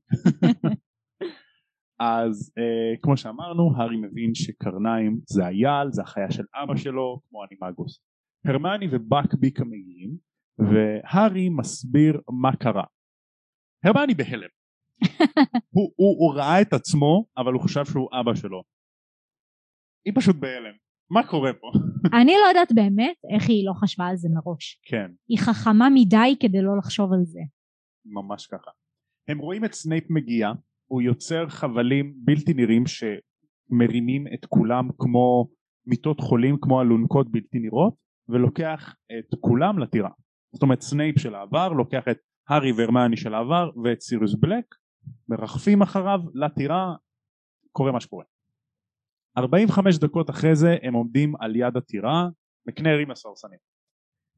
[2.01, 7.45] אז אה, כמו שאמרנו הארי מבין שקרניים זה אייל זה החיה של אבא שלו כמו
[7.45, 8.01] אנימגוס
[8.47, 10.16] הרמיוני ובקביק מגיעים
[10.59, 12.85] והארי מסביר מה קרה
[13.85, 14.49] הרמיוני בהלם
[15.74, 18.62] הוא, הוא, הוא ראה את עצמו אבל הוא חשב שהוא אבא שלו.
[20.05, 20.74] היא פשוט בהלם.
[21.11, 21.70] מה קורה פה?
[22.20, 24.80] אני לא יודעת באמת איך היא לא חשבה על זה מראש.
[24.82, 25.11] כן.
[25.28, 27.40] היא חכמה מדי כדי לא לחשוב על זה.
[28.05, 28.70] ממש ככה.
[29.28, 30.53] הם רואים את סנייפ מגיע
[30.86, 35.49] הוא יוצר חבלים בלתי נראים שמרימים את כולם כמו
[35.86, 37.95] מיטות חולים כמו אלונקות בלתי נראות
[38.28, 40.11] ולוקח את כולם לטירה.
[40.55, 42.18] זאת אומרת סנייפ של העבר לוקח את
[42.49, 44.64] הארי והרמיוני של העבר ואת סיריוס בלק
[45.29, 46.95] מרחפים אחריו לטירה
[47.73, 48.25] קורה מה שקורה.
[49.39, 52.29] 45 דקות אחרי זה הם עומדים על יד הטירה
[52.67, 53.59] מקנרים הסרסנים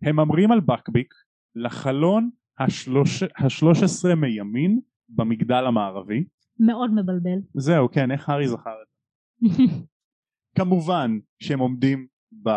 [0.02, 1.14] הם ממריאים על בקביק
[1.54, 6.24] לחלון השלוש, השלוש עשרה מימין במגדל המערבי.
[6.60, 7.38] מאוד מבלבל.
[7.54, 9.62] זהו כן איך הארי זכר את זה?
[10.58, 12.06] כמובן שהם עומדים
[12.42, 12.48] ב...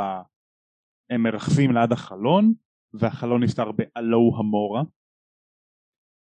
[1.10, 2.53] הם מרחפים ליד החלון
[2.93, 4.84] והחלון נפתר באלוהו המורה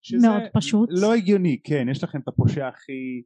[0.07, 0.89] שזה מאוד פשוט.
[0.91, 3.21] לא הגיוני כן יש לכם את הפושע הכי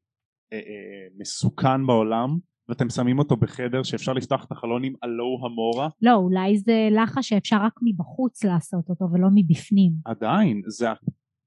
[0.53, 2.38] אה, אה, מסוכן בעולם
[2.69, 7.29] ואתם שמים אותו בחדר שאפשר לפתוח את החלון עם אלוהו המורה לא אולי זה לחש
[7.29, 9.91] שאפשר רק מבחוץ לעשות אותו ולא מבפנים.
[10.05, 10.88] עדיין זה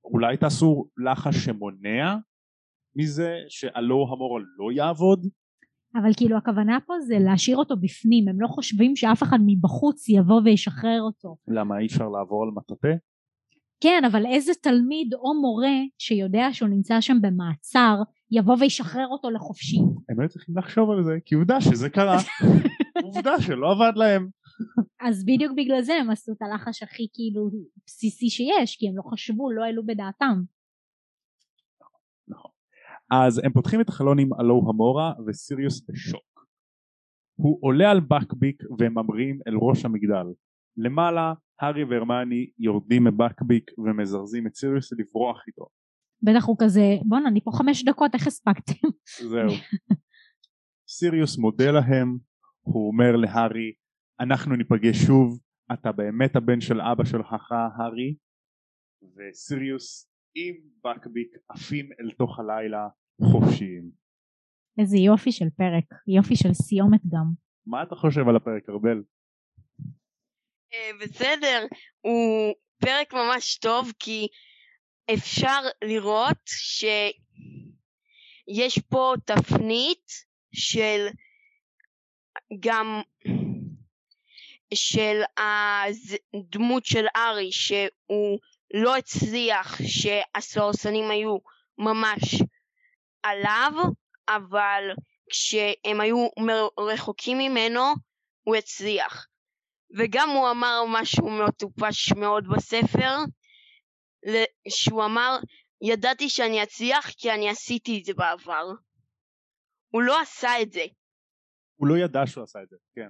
[0.04, 2.16] אולי תעשו לחש שמונע
[2.96, 5.26] מזה שאלוהו המורה לא יעבוד
[5.96, 10.40] אבל כאילו הכוונה פה זה להשאיר אותו בפנים הם לא חושבים שאף אחד מבחוץ יבוא
[10.44, 11.36] וישחרר אותו.
[11.48, 12.94] למה אי אפשר לעבור על מטאטא
[13.84, 17.96] כן אבל איזה תלמיד או מורה שיודע שהוא נמצא שם במעצר
[18.30, 19.78] יבוא וישחרר אותו לחופשי.
[20.08, 22.16] הם היו צריכים לחשוב על זה כי עובדה שזה קרה
[23.04, 24.28] עובדה שלא עבד להם
[25.00, 27.50] אז בדיוק בגלל זה הם עשו את הלחש הכי כאילו
[27.86, 30.42] בסיסי שיש כי הם לא חשבו לא העלו בדעתם.
[32.28, 32.50] נכון.
[33.10, 36.46] אז הם פותחים את החלון עם אלוהו המורה וסיריוס בשוק.
[37.34, 40.26] הוא עולה על בקביק והם ממריאים אל ראש המגדל.
[40.76, 45.66] למעלה הארי והרמני יורדים מבקביק ומזרזים את סיריוס לברוח איתו.
[46.22, 48.88] בטח הוא כזה בואנה אני פה חמש דקות איך הספקתם.
[49.20, 49.48] זהו.
[50.96, 52.18] סיריוס מודה להם,
[52.60, 53.72] הוא אומר להארי
[54.20, 55.40] אנחנו ניפגש שוב,
[55.72, 58.16] אתה באמת הבן של אבא שלך הארי
[59.16, 62.88] וסיריוס עם בקביק עפים אל תוך הלילה
[63.32, 63.90] חופשיים.
[64.78, 65.84] איזה יופי של פרק
[66.16, 67.32] יופי של סיומת גם.
[67.66, 69.02] מה אתה חושב על הפרק ארבל?
[71.00, 71.66] בסדר,
[72.00, 74.28] הוא פרק ממש טוב כי
[75.14, 77.18] אפשר לראות שיש
[78.88, 81.06] פה תפנית של
[82.60, 83.02] גם
[84.74, 88.38] של הדמות של ארי שהוא
[88.74, 91.38] לא הצליח שהסוהרסנים היו
[91.78, 92.42] ממש
[93.22, 93.72] עליו
[94.28, 94.82] אבל
[95.30, 96.28] כשהם היו
[96.78, 97.80] רחוקים ממנו
[98.42, 99.26] הוא הצליח
[99.96, 103.16] וגם הוא אמר משהו מטופש מאוד בספר
[104.68, 105.38] שהוא אמר
[105.82, 108.66] ידעתי שאני אצליח כי אני עשיתי את זה בעבר
[109.90, 110.84] הוא לא עשה את זה
[111.76, 113.08] הוא לא ידע שהוא עשה את זה, כן.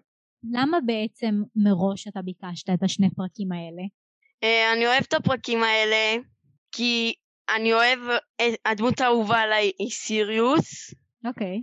[0.52, 3.82] למה בעצם מראש אתה ביקשת את השני פרקים האלה?
[4.42, 6.22] אה, אני אוהב את הפרקים האלה
[6.72, 7.14] כי
[7.56, 7.98] אני אוהב
[8.64, 10.94] הדמות האהובה עליי היא סיריוס
[11.26, 11.62] אוקיי.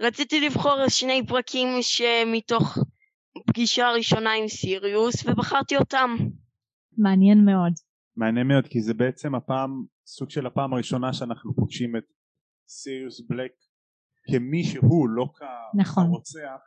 [0.00, 2.78] רציתי לבחור שני פרקים שמתוך
[3.46, 6.10] פגישה ראשונה עם סיריוס ובחרתי אותם
[6.98, 7.72] מעניין מאוד.
[8.16, 12.04] מעניין מאוד כי זה בעצם הפעם, סוג של הפעם הראשונה שאנחנו פוגשים את
[12.68, 13.52] סיריוס בלק
[14.24, 15.26] כמי שהוא, לא
[15.74, 16.06] נכון.
[16.06, 16.60] כרוצח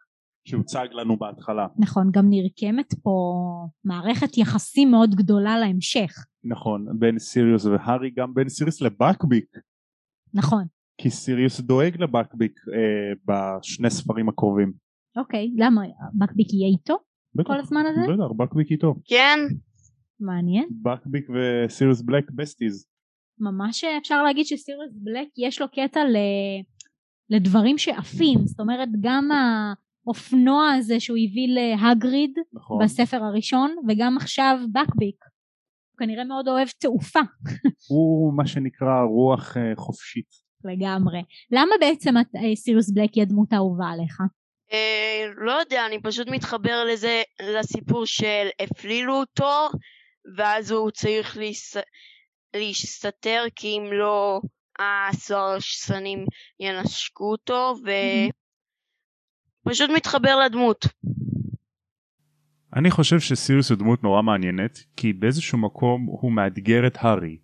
[0.48, 1.68] שהוצג לנו בהתחלה.
[1.78, 3.12] נכון גם נרקמת פה
[3.84, 6.26] מערכת יחסים מאוד גדולה להמשך.
[6.44, 9.58] נכון, בין סיריוס והארי, גם בין סיריוס לבקביק,
[10.34, 10.66] נכון.
[11.02, 14.74] כי סיריוס דואג לבקביק אה, בשני ספרים הקרובים.
[15.18, 15.82] אוקיי, למה?
[16.20, 16.98] בקביק יהיה איתו
[17.36, 18.02] בטח, כל הזמן הזה?
[18.02, 18.96] בטח, בקביק איתו.
[19.06, 19.40] כן,
[20.20, 20.70] מעניין.
[20.82, 22.88] בקביק וסיריוס בלק besties.
[23.40, 26.18] ממש אפשר להגיד שסיריוס בלק יש לו קטע ל...
[27.30, 32.84] לדברים שעפים, זאת אומרת גם האופנוע הזה שהוא הביא להגריד נכון.
[32.84, 35.16] בספר הראשון וגם עכשיו בקביק.
[35.92, 37.20] הוא כנראה מאוד אוהב תעופה
[37.90, 40.46] הוא מה שנקרא רוח אה, חופשית.
[40.64, 41.24] לגמרי.
[41.52, 44.22] למה בעצם אה, סיריוס בלק היא הדמות האהובה עליך?
[44.72, 49.70] אה, לא יודע, אני פשוט מתחבר לזה, לסיפור של הפלילו אותו,
[50.38, 51.78] ואז הוא צריך להס...
[52.56, 54.42] להסתתר, כי אם לא,
[54.80, 56.26] הסוהרסנים
[56.60, 57.76] ינשקו אותו,
[59.66, 60.86] ופשוט מתחבר לדמות.
[62.76, 67.38] אני חושב שסיריוס הוא דמות נורא מעניינת, כי באיזשהו מקום הוא מאתגר את הארי.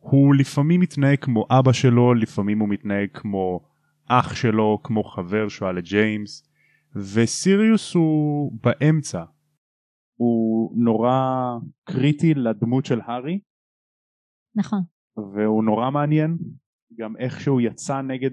[0.00, 3.60] הוא לפעמים מתנהג כמו אבא שלו, לפעמים הוא מתנהג כמו
[4.08, 6.45] אח שלו, כמו חבר שהוא היה לג'יימס,
[6.96, 9.24] וסיריוס הוא באמצע.
[10.18, 11.10] הוא נורא
[11.84, 13.40] קריטי לדמות של הארי.
[14.54, 14.82] נכון.
[15.16, 16.38] והוא נורא מעניין
[16.98, 18.30] גם איך שהוא יצא נגד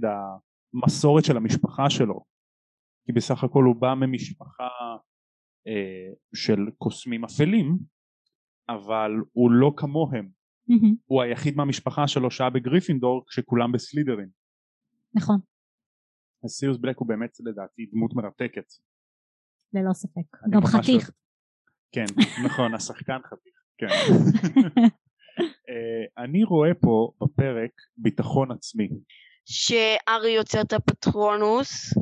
[0.73, 2.25] המסורת של המשפחה שלו.
[3.05, 4.69] כי בסך הכל הוא בא ממשפחה
[5.67, 7.77] אה, של קוסמים אפלים
[8.69, 10.29] אבל הוא לא כמוהם.
[10.67, 14.29] מהמם, הוא היחיד מהמשפחה שלו שהיה בגריפינדור כשכולם בסלידרין.
[15.15, 15.39] נכון,
[16.47, 18.65] סיריוס בלק הוא באמת לדעתי דמות מרתקת
[19.73, 20.37] ללא ספק.
[20.49, 20.89] גם חתיך.
[20.89, 21.09] אוהב-
[21.91, 22.05] כן
[22.45, 23.87] נכון השחקן חתיך כן
[25.69, 28.89] אה, אני רואה פה בפרק ביטחון עצמי
[29.45, 31.93] שארי יוצר את הפטרונוס,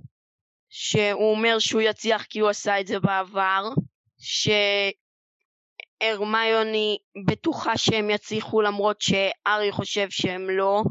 [0.70, 3.70] שהוא אומר שהוא יצליח כי הוא עשה את זה בעבר,
[6.04, 10.84] שהרמיוני בטוחה שהם יצליחו למרות שארי חושב שהם לא,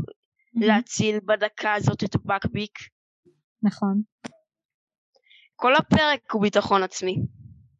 [0.54, 2.78] להציל בדקה הזאת את הבקביק.
[3.62, 4.02] נכון,
[5.56, 7.16] כל הפרק הוא ביטחון עצמי.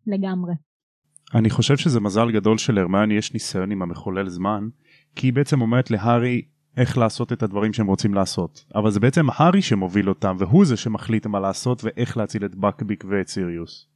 [0.07, 0.53] לגמרי.
[1.35, 4.69] אני חושב שזה מזל גדול שלהרמיוני יש ניסיון עם המחולל זמן,
[5.17, 6.43] כי היא בעצם אומרת להארי
[6.77, 8.65] איך לעשות את הדברים שהם רוצים לעשות.
[8.75, 13.05] אבל זה בעצם הארי שמוביל אותם, והוא זה שמחליט מה לעשות ואיך להציל את בקביק
[13.11, 13.89] ואת סיריוס.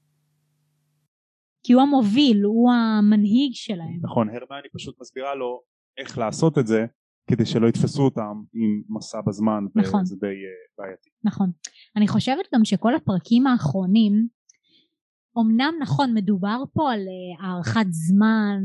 [1.66, 4.00] כי הוא המוביל, הוא המנהיג שלהם.
[4.02, 5.60] נכון הרמיוני פשוט מסבירה לו
[5.98, 6.86] איך לעשות את זה
[7.26, 10.02] כדי שלא יתפסו אותם עם מסע בזמן נכון.
[10.02, 10.32] וזה די אה,
[10.78, 11.50] בעייתי נכון.
[11.96, 14.28] אני חושבת גם שכל הפרקים האחרונים,
[15.38, 18.60] אמנם נכון מדובר פה על אה, הארכת זמן,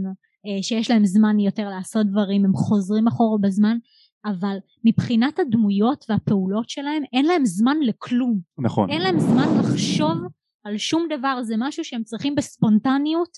[0.45, 3.78] אה, שיש להם זמן יותר לעשות דברים, הם חוזרים אחורה בזמן,
[4.26, 8.39] אבל מבחינת הדמויות והפעולות שלהם אין להם זמן לכלום.
[8.57, 10.18] נכון אין להם זמן לחשוב
[10.64, 13.38] על שום דבר, זה משהו שהם צריכים בספונטניות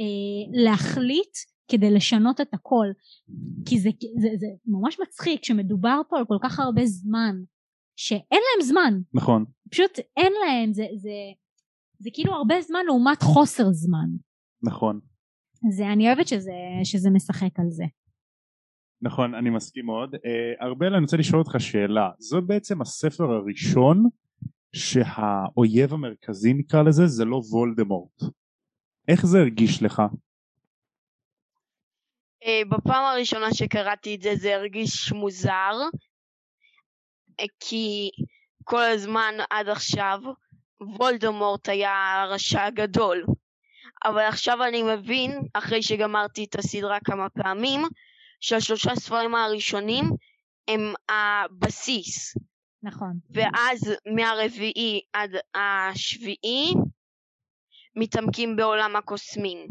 [0.00, 1.36] אה, להחליט
[1.68, 2.86] כדי לשנות את הכל.
[3.66, 3.90] כי זה,
[4.20, 7.36] זה, זה ממש מצחיק כשמדובר פה על כל כך הרבה זמן,
[7.96, 11.10] שאין להם זמן, נכון פשוט אין להם, זה, זה,
[11.98, 14.08] זה כאילו הרבה זמן לעומת חוסר זמן.
[14.62, 15.00] נכון
[15.70, 16.52] זה, אני אוהבת שזה,
[16.84, 17.84] שזה משחק על זה.
[19.02, 24.08] נכון אני מסכים מאוד אה, ארבל אני רוצה לשאול אותך שאלה זה בעצם הספר הראשון
[24.72, 28.22] שהאויב המרכזי נקרא לזה זה לא וולדמורט
[29.08, 30.02] איך זה הרגיש לך?
[32.44, 35.72] אה, בפעם הראשונה שקראתי את זה זה הרגיש מוזר,
[37.40, 38.10] אה, כי
[38.64, 40.20] כל הזמן עד עכשיו
[40.80, 43.24] וולדמורט היה הרשע הגדול.
[44.04, 47.80] אבל עכשיו אני מבין, אחרי שגמרתי את הסדרה כמה פעמים,
[48.40, 50.04] שהשלושה ספרים הראשונים
[50.68, 52.34] הם הבסיס,
[52.82, 53.18] נכון.
[53.30, 56.74] ואז מהרביעי עד השביעי
[57.96, 59.66] מתעמקים בעולם הקוסמים.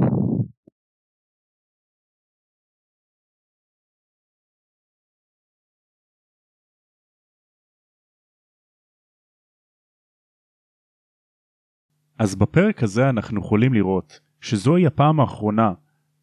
[12.20, 15.72] אז בפרק הזה אנחנו יכולים לראות שזוהי הפעם האחרונה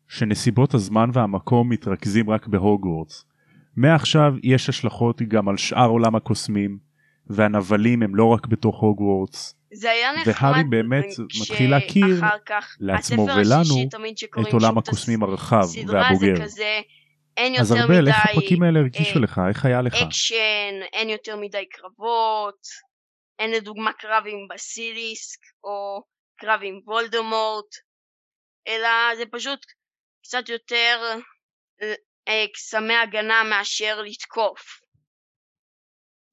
[0.09, 3.25] שנסיבות הזמן והמקום מתרכזים רק בהוגוורטס.
[3.77, 6.79] מעכשיו יש השלכות גם על שאר עולם הקוסמים,
[7.27, 11.05] והנבלים הם לא רק בתוך הוגוורטס, זה היה נחמד והארי באמת
[11.41, 13.89] מתחיל להכיר כך לעצמו ולנו
[14.49, 16.37] את עולם הקוסמים הרחב והבוגר.
[16.37, 16.81] זה כזה
[17.59, 19.41] אז ארבל, איך הפרקים האלה הרגישו אה, לך?
[19.49, 19.95] איך היה לך?
[19.95, 22.67] אקשן, אין יותר מדי קרבות,
[23.41, 26.03] אין לדוגמה קרב עם בסיליסק או
[26.37, 27.71] קרב עם וולדמורט,
[28.69, 29.61] אלא זה פשוט
[30.25, 30.97] קצת יותר
[31.83, 31.95] אה,
[32.29, 34.81] אה, קסמי הגנה מאשר לתקוף.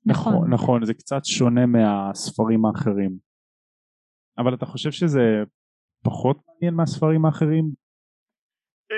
[0.06, 0.34] נכון.
[0.34, 3.28] נכון נכון זה קצת שונה מהספרים האחרים
[4.38, 5.22] אבל אתה חושב שזה
[6.04, 7.66] פחות מעניין מהספרים האחרים?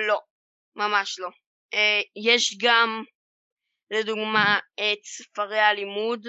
[0.07, 0.20] לא,
[0.76, 1.30] ממש לא.
[1.74, 3.03] אה, יש גם
[3.91, 6.28] לדוגמה את ספרי הלימוד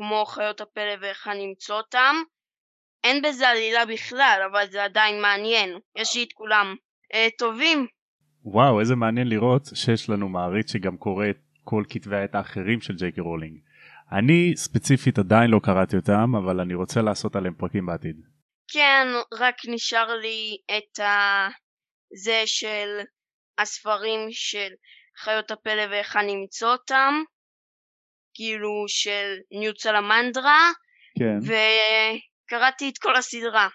[0.00, 2.14] כמו חיות הפלא ואיך למצוא אותם.
[3.04, 6.74] אין בזה עלילה בכלל אבל זה עדיין מעניין, יש לי את כולם.
[7.14, 7.86] אה, טובים.
[8.44, 12.96] וואו איזה מעניין לראות שיש לנו מעריץ שגם קורא את כל כתבי העת האחרים של
[12.96, 13.58] ג'ייקי רולינג.
[14.12, 18.16] אני ספציפית עדיין לא קראתי אותם אבל אני רוצה לעשות עליהם פרקים בעתיד.
[18.72, 19.06] כן,
[19.40, 21.48] רק נשאר לי את ה...
[22.24, 23.00] זה של
[23.58, 24.68] הספרים של
[25.18, 27.14] חיות הפלא ואיך אני אמצוא אותם,
[28.40, 30.60] כאילו של ניו צלמנדרה,
[31.18, 31.38] כן.
[31.46, 33.68] וקראתי את כל הסדרה.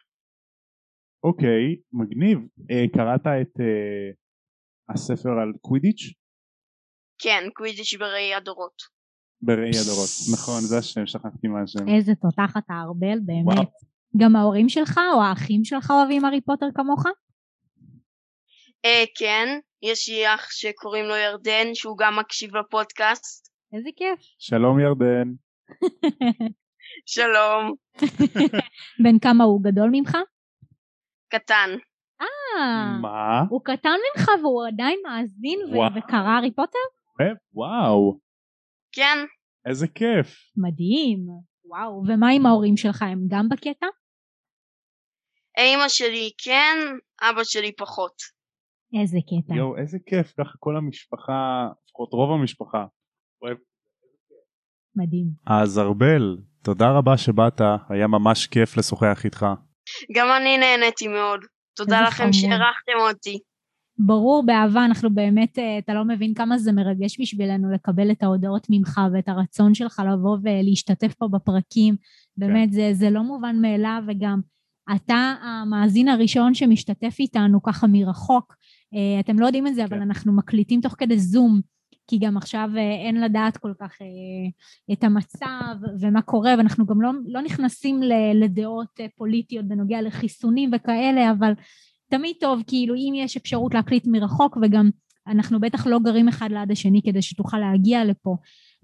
[1.23, 2.37] אוקיי, מגניב.
[2.71, 4.09] אה, קראת את אה,
[4.93, 6.13] הספר על קווידיץ'?
[7.21, 8.77] כן, קווידיץ' בראי הדורות.
[9.41, 10.09] בראי הדורות.
[10.33, 11.95] נכון, זה השם, שכחתי מה השם.
[11.95, 13.57] איזה תותחת הארבל, באמת.
[13.57, 13.71] וואו.
[14.17, 17.03] גם ההורים שלך או האחים שלך אוהבים הארי פוטר כמוך?
[18.85, 19.47] אה, כן,
[19.81, 23.54] יש לי אח שקוראים לו ירדן, שהוא גם מקשיב לפודקאסט.
[23.73, 24.19] איזה כיף.
[24.39, 25.27] שלום ירדן.
[27.15, 27.75] שלום,
[29.03, 30.17] בן כמה הוא גדול ממך?
[31.27, 31.69] קטן.
[32.21, 33.41] אה, מה?
[33.49, 35.97] הוא קטן ממך והוא עדיין מאזין ו-.
[35.97, 36.85] וקרא הארי פוטר?
[37.21, 38.19] אה, וואו,
[38.91, 39.17] כן,
[39.65, 40.51] איזה כיף.
[40.57, 41.19] מדהים.
[41.65, 43.87] וואו, ומה עם ההורים שלך, הם גם בקטע?
[45.57, 46.77] אימא שלי כן,
[47.21, 48.13] אבא שלי פחות.
[49.01, 49.55] איזה קטע.
[49.55, 52.85] יואו, איזה כיף, ככה כל המשפחה, לפחות רוב המשפחה.
[53.41, 53.57] אוהב.
[54.95, 55.27] מדהים.
[55.45, 59.45] אז ארבל תודה רבה שבאת היה ממש כיף לשוחח איתך.
[60.15, 61.39] גם אני נהניתי מאוד.
[61.75, 62.33] תודה לכם.
[62.33, 63.39] שאירחתם אותי.
[63.97, 68.67] ברור, באהבה, אנחנו באמת, אה, אתה לא מבין כמה זה מרגש בשבילנו לקבל את ההודעות
[68.69, 71.95] ממך ואת הרצון שלך לבוא ולהשתתף פה בפרקים.
[72.37, 74.39] באמת, זה, זה לא מובן מאליו, וגם
[74.95, 78.55] אתה המאזין הראשון שמשתתף איתנו ככה מרחוק.
[78.93, 80.01] אה, אתם לא יודעים את זה, אבל כן.
[80.01, 81.61] אנחנו מקליטים תוך כדי זום,
[82.07, 84.07] כי גם עכשיו אה, אין לדעת כל כך אה,
[84.93, 88.01] את המצב ומה קורה, ואנחנו גם לא, לא נכנסים
[88.33, 91.53] לדעות אה, פוליטיות בנוגע לחיסונים וכאלה, אבל
[92.09, 94.89] תמיד טוב, כאילו, אם יש אפשרות להקליט מרחוק, וגם
[95.27, 98.35] אנחנו בטח לא גרים אחד ליד השני כדי שתוכל להגיע לפה,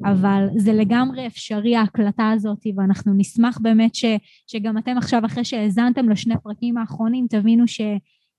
[0.05, 4.05] אבל זה לגמרי אפשרי ההקלטה הזאת, ואנחנו נשמח באמת ש,
[4.47, 7.82] שגם אתם עכשיו, אחרי שהאזנתם לשני פרקים האחרונים, תבינו ש,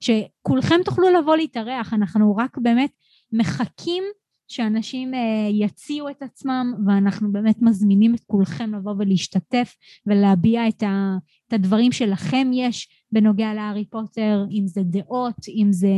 [0.01, 2.91] שכולכם תוכלו לבוא להתארח, אנחנו רק באמת
[3.33, 4.05] מחכים
[4.53, 9.77] שאנשים אה, יציעו את עצמם, ואנחנו באמת מזמינים את כולכם לבוא ולהשתתף
[10.07, 11.17] ולהביע את, ה,
[11.49, 15.89] את הדברים שלכם יש בנוגע להארי פוטר, אם זה דעות, אם זה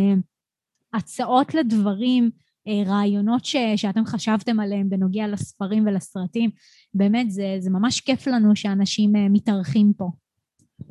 [0.94, 2.30] הצעות לדברים,
[2.68, 6.50] אה, רעיונות ש, שאתם חשבתם עליהם בנוגע לספרים ולסרטים.
[6.94, 10.10] באמת, זה, זה ממש כיף לנו שאנשים אה, מתארחים פה.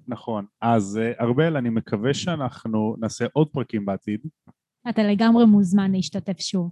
[0.08, 0.46] נכון.
[0.62, 4.20] אז ארבל, אני מקווה שאנחנו נעשה עוד פרקים בעתיד.
[4.90, 6.72] אתה לגמרי מוזמן להשתתף שוב.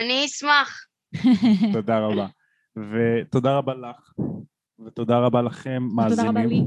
[0.00, 0.80] אני אשמח.
[1.72, 2.26] תודה רבה.
[2.76, 4.12] ותודה רבה לך,
[4.86, 6.28] ותודה רבה לכם, תודה מאזינים.
[6.30, 6.62] רבה לי.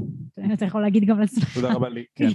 [0.54, 1.54] אתה יכול להגיד גם לעצמך.
[1.54, 2.28] תודה רבה לי, כן.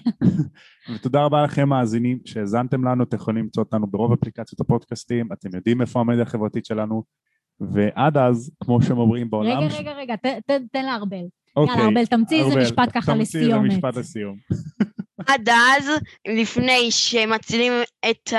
[0.95, 5.81] ותודה רבה לכם מאזינים שהאזנתם לנו, אתם יכולים למצוא אותנו ברוב אפליקציות הפודקאסטים, אתם יודעים
[5.81, 7.03] איפה המדיה החברתית שלנו,
[7.59, 9.57] ועד אז, כמו שהם אומרים בעולם...
[9.59, 11.23] רגע, רגע, רגע, ת- ת- תן לארבל.
[11.55, 13.71] אוקיי, יאללה, ארבל, תמציא איזה משפט ככה תמציא איזה לסיומת.
[13.71, 14.35] משפט לסיום.
[15.27, 15.89] עד אז,
[16.41, 17.73] לפני שמצילים
[18.09, 18.33] את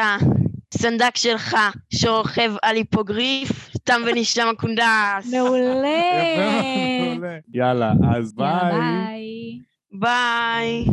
[0.75, 1.57] הסנדק שלך
[1.91, 5.33] שרוכב על היפוגריף, תם ונשלם הקונדס.
[5.33, 5.79] מעולה.
[7.55, 9.59] יאללה, אז ביי.
[9.93, 10.85] ביי.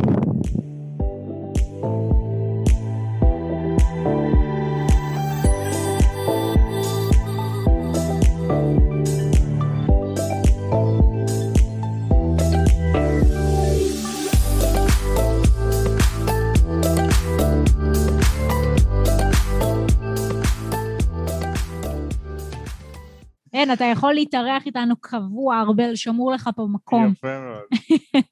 [23.52, 27.12] אין, אתה יכול להתארח איתנו קבוע, ארבל, שמור לך פה מקום.
[27.12, 27.62] יפה מאוד.